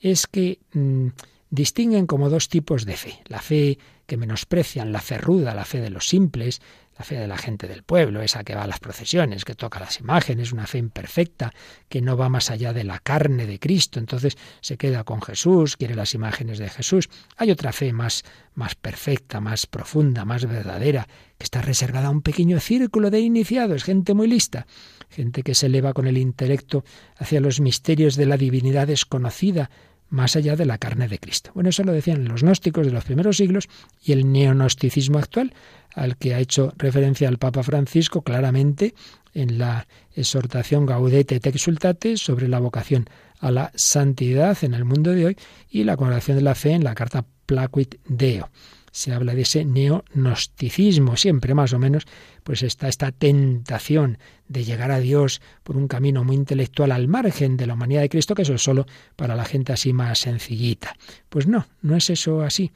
[0.00, 1.08] es que mm,
[1.50, 3.20] distinguen como dos tipos de fe.
[3.26, 6.60] La fe que menosprecian, la fe ruda, la fe de los simples,
[6.96, 9.80] la fe de la gente del pueblo, esa que va a las procesiones, que toca
[9.80, 11.52] las imágenes, una fe imperfecta,
[11.88, 15.76] que no va más allá de la carne de Cristo, entonces se queda con Jesús,
[15.76, 17.08] quiere las imágenes de Jesús.
[17.36, 18.22] Hay otra fe más,
[18.54, 23.82] más perfecta, más profunda, más verdadera, que está reservada a un pequeño círculo de iniciados,
[23.82, 24.66] gente muy lista,
[25.10, 26.84] gente que se eleva con el intelecto
[27.16, 29.70] hacia los misterios de la divinidad desconocida,
[30.14, 31.50] más allá de la carne de Cristo.
[31.54, 33.68] Bueno, eso lo decían los gnósticos de los primeros siglos
[34.02, 35.52] y el neonosticismo actual,
[35.94, 38.94] al que ha hecho referencia el Papa Francisco claramente
[39.34, 43.08] en la exhortación Gaudete et Exultate sobre la vocación
[43.40, 45.36] a la santidad en el mundo de hoy
[45.68, 48.48] y la congregación de la fe en la carta Placuit Deo
[48.94, 52.04] se habla de ese neonosticismo, siempre más o menos,
[52.44, 57.56] pues está esta tentación de llegar a Dios por un camino muy intelectual al margen
[57.56, 58.86] de la humanidad de Cristo, que eso es solo
[59.16, 60.94] para la gente así más sencillita.
[61.28, 62.70] Pues no, no es eso así.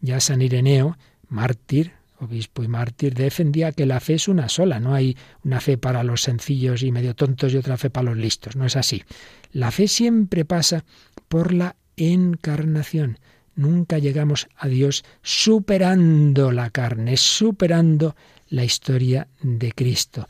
[0.00, 0.96] Ya San Ireneo,
[1.28, 5.76] mártir, obispo y mártir, defendía que la fe es una sola, no hay una fe
[5.76, 9.02] para los sencillos y medio tontos y otra fe para los listos, no es así.
[9.50, 10.84] La fe siempre pasa
[11.26, 13.18] por la encarnación.
[13.56, 18.16] Nunca llegamos a Dios superando la carne, superando
[18.48, 20.28] la historia de Cristo.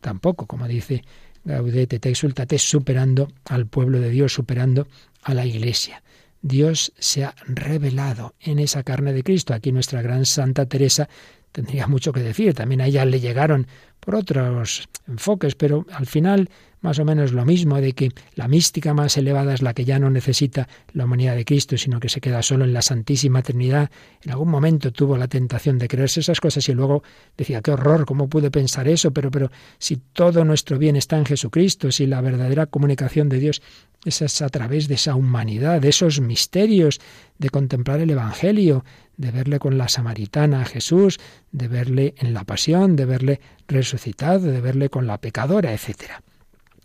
[0.00, 1.02] Tampoco, como dice
[1.44, 4.86] Gaudete te exultate, superando al pueblo de Dios, superando
[5.22, 6.02] a la Iglesia.
[6.42, 9.54] Dios se ha revelado en esa carne de Cristo.
[9.54, 11.08] Aquí nuestra gran Santa Teresa
[11.52, 12.54] tendría mucho que decir.
[12.54, 13.66] También a ella le llegaron
[13.98, 16.48] por otros enfoques, pero al final
[16.80, 19.98] más o menos lo mismo, de que la mística más elevada es la que ya
[19.98, 23.90] no necesita la humanidad de Cristo, sino que se queda solo en la Santísima Trinidad.
[24.22, 27.02] En algún momento tuvo la tentación de creerse esas cosas y luego
[27.36, 29.12] decía, qué horror, ¿cómo pude pensar eso?
[29.12, 33.62] Pero, pero si todo nuestro bien está en Jesucristo, si la verdadera comunicación de Dios
[34.04, 37.00] es a través de esa humanidad, de esos misterios,
[37.38, 38.84] de contemplar el Evangelio,
[39.16, 41.18] de verle con la samaritana a Jesús,
[41.50, 46.22] de verle en la pasión, de verle resucitado, de verle con la pecadora, etcétera.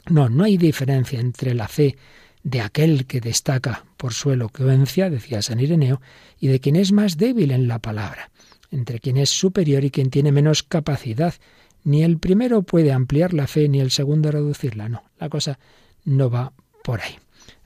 [0.09, 1.95] No, no hay diferencia entre la fe
[2.43, 6.01] de aquel que destaca por su elocuencia, decía San Ireneo,
[6.39, 8.31] y de quien es más débil en la palabra,
[8.69, 11.33] entre quien es superior y quien tiene menos capacidad.
[11.85, 14.89] Ni el primero puede ampliar la fe, ni el segundo reducirla.
[14.89, 15.57] No, la cosa
[16.03, 17.15] no va por ahí.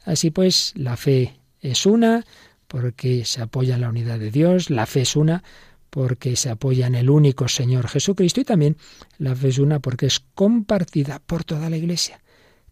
[0.06, 2.24] Así pues, la fe es una
[2.68, 5.44] porque se apoya en la unidad de Dios, la fe es una
[5.90, 8.78] porque se apoya en el único Señor Jesucristo y también
[9.18, 12.20] la fe es una porque es compartida por toda la Iglesia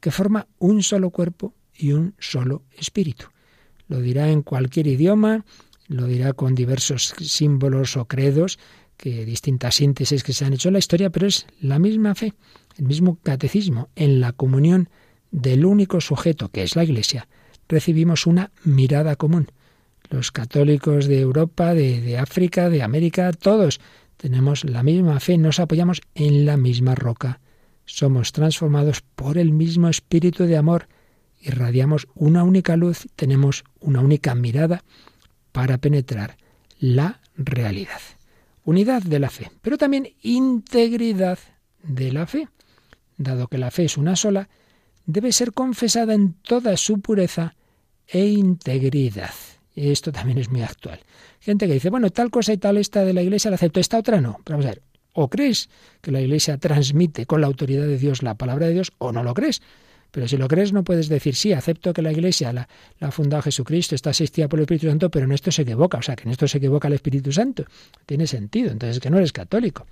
[0.06, 3.26] que forma un solo cuerpo y un solo espíritu.
[3.88, 5.45] Lo dirá en cualquier idioma,
[5.88, 8.60] lo dirá con diversos símbolos o credos,
[8.97, 12.36] que distintas síntesis que se han hecho en la historia, pero es la misma fe,
[12.78, 13.89] el mismo catecismo.
[13.95, 14.89] En la comunión
[15.32, 17.28] del único sujeto, que es la Iglesia,
[17.68, 19.47] recibimos una mirada común.
[20.12, 23.82] Los católicos de Europa, de, de África, de América, todos
[24.18, 27.39] tenemos la misma fe, nos apoyamos en la misma roca
[27.86, 30.88] somos transformados por el mismo espíritu de amor,
[31.39, 34.83] irradiamos una única luz, tenemos una única mirada
[35.51, 36.38] para penetrar
[36.79, 38.01] la realidad.
[38.63, 41.38] Unidad de la fe, pero también integridad
[41.83, 42.49] de la fe.
[43.17, 44.49] Dado que la fe es una sola,
[45.05, 47.55] debe ser confesada en toda su pureza
[48.07, 49.33] e integridad.
[49.75, 50.99] Esto también es muy actual.
[51.39, 53.99] Gente que dice, bueno, tal cosa y tal esta de la iglesia la acepto, esta
[53.99, 54.39] otra no.
[54.43, 54.81] Pero vamos a ver,
[55.16, 55.70] o crees
[56.01, 59.24] que la Iglesia transmite con la autoridad de Dios la palabra de Dios o no
[59.24, 59.61] lo crees.
[60.11, 62.70] Pero si lo crees no puedes decir, sí, acepto que la Iglesia la,
[63.01, 65.97] ha fundado Jesucristo, está asistida por el Espíritu Santo, pero en esto se equivoca.
[65.97, 67.66] O sea, que en esto se equivoca el Espíritu Santo.
[68.05, 68.72] Tiene sentido.
[68.72, 69.88] Entonces, que no eres católico.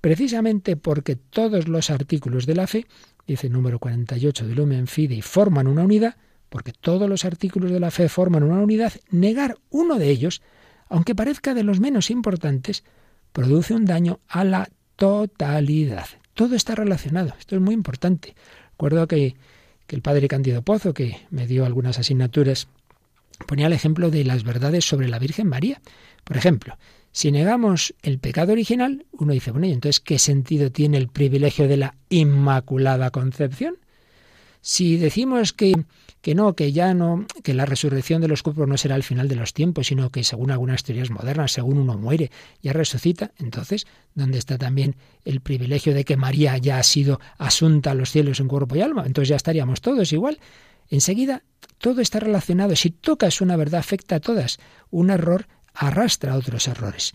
[0.00, 2.86] Precisamente porque todos los artículos de la fe,
[3.26, 6.16] dice el número 48 de Lumen Fidei, forman una unidad,
[6.50, 10.42] porque todos los artículos de la fe forman una unidad, negar uno de ellos,
[10.90, 12.84] aunque parezca de los menos importantes,
[13.34, 16.06] produce un daño a la totalidad.
[16.34, 18.34] Todo está relacionado, esto es muy importante.
[18.70, 19.34] Recuerdo que,
[19.88, 22.68] que el padre Candido Pozo, que me dio algunas asignaturas,
[23.48, 25.82] ponía el ejemplo de las verdades sobre la Virgen María.
[26.22, 26.78] Por ejemplo,
[27.10, 31.66] si negamos el pecado original, uno dice, bueno, ¿y entonces qué sentido tiene el privilegio
[31.66, 33.78] de la Inmaculada Concepción?
[34.66, 35.74] Si decimos que,
[36.22, 39.28] que no, que ya no, que la resurrección de los cuerpos no será el final
[39.28, 42.30] de los tiempos, sino que según algunas teorías modernas, según uno muere,
[42.62, 44.96] ya resucita, entonces, ¿dónde está también
[45.26, 48.80] el privilegio de que María ya ha sido asunta a los cielos en cuerpo y
[48.80, 49.04] alma?
[49.04, 50.38] Entonces ya estaríamos todos igual.
[50.88, 51.42] Enseguida,
[51.76, 52.74] todo está relacionado.
[52.74, 54.60] Si tocas una verdad, afecta a todas.
[54.90, 57.12] Un error arrastra a otros errores.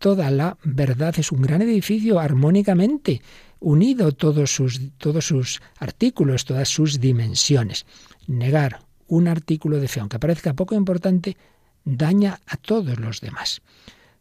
[0.00, 3.20] Toda la verdad es un gran edificio armónicamente
[3.58, 7.84] unido todos sus, todos sus artículos, todas sus dimensiones.
[8.26, 11.36] Negar un artículo de fe, aunque parezca poco importante,
[11.84, 13.60] daña a todos los demás.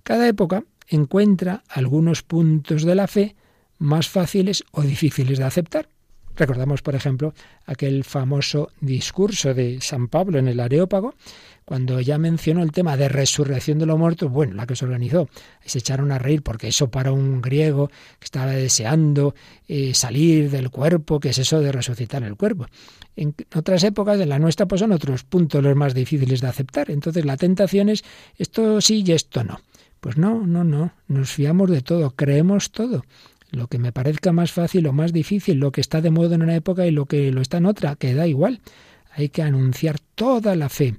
[0.03, 3.37] Cada época encuentra algunos puntos de la fe
[3.77, 5.87] más fáciles o difíciles de aceptar.
[6.35, 7.33] Recordamos, por ejemplo,
[7.65, 11.15] aquel famoso discurso de San Pablo en el Areópago,
[11.69, 15.29] cuando ya mencionó el tema de resurrección de los muertos, bueno, la que se organizó,
[15.63, 19.35] se echaron a reír porque eso para un griego que estaba deseando
[19.67, 22.65] eh, salir del cuerpo, que es eso de resucitar el cuerpo.
[23.15, 26.89] En otras épocas, en la nuestra, pues son otros puntos los más difíciles de aceptar.
[26.89, 28.03] Entonces la tentación es
[28.39, 29.61] esto sí y esto no.
[29.99, 33.03] Pues no, no, no, nos fiamos de todo, creemos todo
[33.51, 36.41] lo que me parezca más fácil o más difícil, lo que está de moda en
[36.41, 38.59] una época y lo que lo está en otra, que da igual.
[39.11, 40.95] Hay que anunciar toda la fe.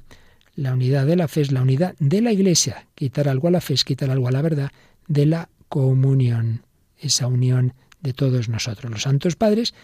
[0.55, 2.87] La unidad de la fe es la unidad de la Iglesia.
[2.95, 4.71] Quitar algo a la fe es quitar algo a la verdad
[5.09, 6.63] de la comunión,
[6.99, 8.91] esa unión de todos nosotros.
[8.91, 9.75] Los santos padres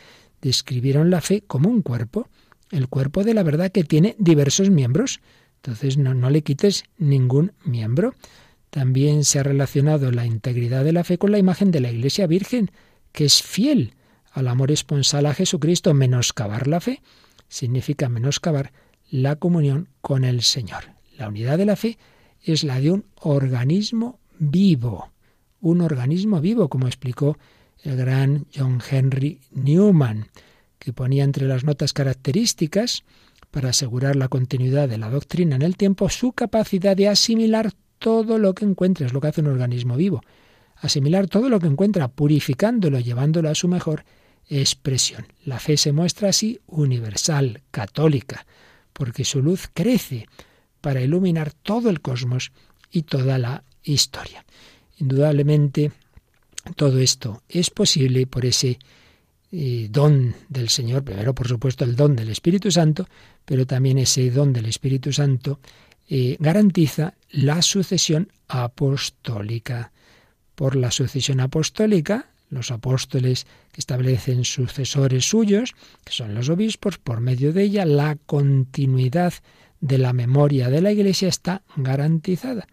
[0.42, 2.28] describieron la fe como un cuerpo,
[2.70, 5.20] el cuerpo de la verdad que tiene diversos miembros.
[5.56, 8.14] Entonces no, no le quites ningún miembro.
[8.70, 12.26] También se ha relacionado la integridad de la fe con la imagen de la Iglesia
[12.26, 12.70] Virgen,
[13.12, 13.94] que es fiel
[14.32, 15.94] al amor esponsal a Jesucristo.
[15.94, 17.00] Menoscabar la fe
[17.48, 18.72] significa menoscabar
[19.10, 20.84] la comunión con el Señor.
[21.16, 21.98] La unidad de la fe
[22.42, 25.10] es la de un organismo vivo,
[25.60, 27.38] un organismo vivo, como explicó
[27.82, 30.28] el gran John Henry Newman,
[30.78, 33.04] que ponía entre las notas características
[33.50, 38.38] para asegurar la continuidad de la doctrina en el tiempo su capacidad de asimilar todo
[38.38, 40.22] lo que encuentra, es lo que hace un organismo vivo,
[40.76, 44.04] asimilar todo lo que encuentra, purificándolo, llevándolo a su mejor
[44.48, 45.26] expresión.
[45.44, 48.46] La fe se muestra así universal, católica,
[48.96, 50.26] porque su luz crece
[50.80, 52.50] para iluminar todo el cosmos
[52.90, 54.44] y toda la historia.
[54.96, 55.92] Indudablemente,
[56.76, 58.78] todo esto es posible por ese
[59.52, 63.06] eh, don del Señor, primero por supuesto el don del Espíritu Santo,
[63.44, 65.60] pero también ese don del Espíritu Santo
[66.08, 69.92] eh, garantiza la sucesión apostólica.
[70.54, 75.74] Por la sucesión apostólica, los apóstoles que establecen sucesores suyos,
[76.04, 79.34] que son los obispos, por medio de ella la continuidad
[79.80, 82.66] de la memoria de la Iglesia está garantizada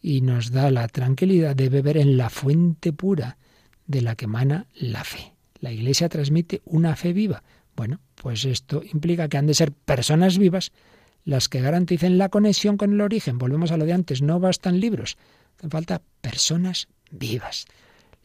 [0.00, 3.38] y nos da la tranquilidad de beber en la fuente pura
[3.86, 5.34] de la que emana la fe.
[5.60, 7.44] La Iglesia transmite una fe viva.
[7.76, 10.72] Bueno, pues esto implica que han de ser personas vivas
[11.24, 13.38] las que garanticen la conexión con el origen.
[13.38, 15.16] Volvemos a lo de antes, no bastan libros,
[15.56, 17.66] hacen falta personas vivas.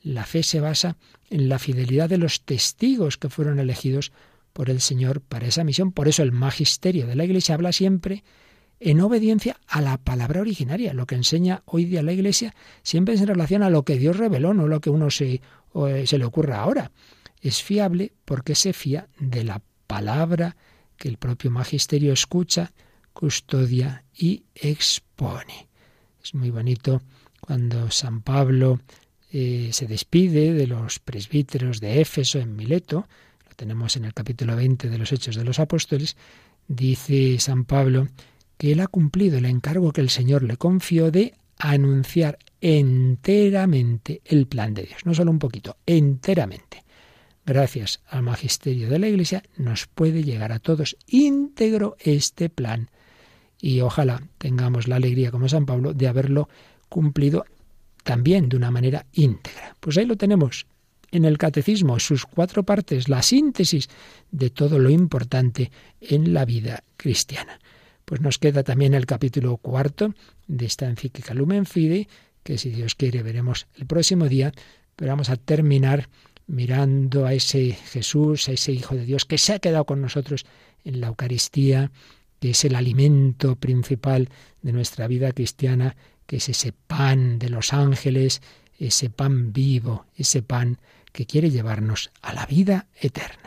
[0.07, 0.95] La fe se basa
[1.29, 4.13] en la fidelidad de los testigos que fueron elegidos
[4.53, 5.91] por el Señor para esa misión.
[5.91, 8.23] Por eso el magisterio de la Iglesia habla siempre
[8.79, 10.93] en obediencia a la palabra originaria.
[10.93, 14.15] Lo que enseña hoy día la Iglesia siempre es en relación a lo que Dios
[14.15, 15.41] reveló, no lo que uno se,
[16.05, 16.91] se le ocurra ahora.
[17.41, 20.55] Es fiable porque se fía de la palabra
[20.95, 22.71] que el propio magisterio escucha,
[23.11, 25.67] custodia y expone.
[26.23, 27.01] Es muy bonito
[27.41, 28.79] cuando San Pablo
[29.31, 33.07] eh, se despide de los presbíteros de Éfeso en Mileto,
[33.47, 36.15] lo tenemos en el capítulo 20 de los Hechos de los Apóstoles,
[36.67, 38.07] dice San Pablo
[38.57, 44.47] que él ha cumplido el encargo que el Señor le confió de anunciar enteramente el
[44.47, 46.83] plan de Dios, no solo un poquito, enteramente.
[47.45, 52.89] Gracias al magisterio de la Iglesia nos puede llegar a todos íntegro este plan
[53.59, 56.49] y ojalá tengamos la alegría como San Pablo de haberlo
[56.89, 57.45] cumplido
[58.07, 59.75] también de una manera íntegra.
[59.81, 60.65] Pues ahí lo tenemos
[61.11, 63.89] en el catecismo, sus cuatro partes, la síntesis
[64.31, 67.59] de todo lo importante en la vida cristiana.
[68.05, 70.15] Pues nos queda también el capítulo cuarto
[70.47, 72.07] de esta encíclica Lumen Fide,
[72.43, 74.53] que si Dios quiere veremos el próximo día,
[74.95, 76.07] pero vamos a terminar
[76.47, 80.45] mirando a ese Jesús, a ese Hijo de Dios que se ha quedado con nosotros
[80.85, 81.91] en la Eucaristía,
[82.39, 84.29] que es el alimento principal
[84.61, 85.97] de nuestra vida cristiana,
[86.27, 88.41] que es ese pan de los ángeles,
[88.77, 90.77] ese pan vivo, ese pan
[91.11, 93.46] que quiere llevarnos a la vida eterna.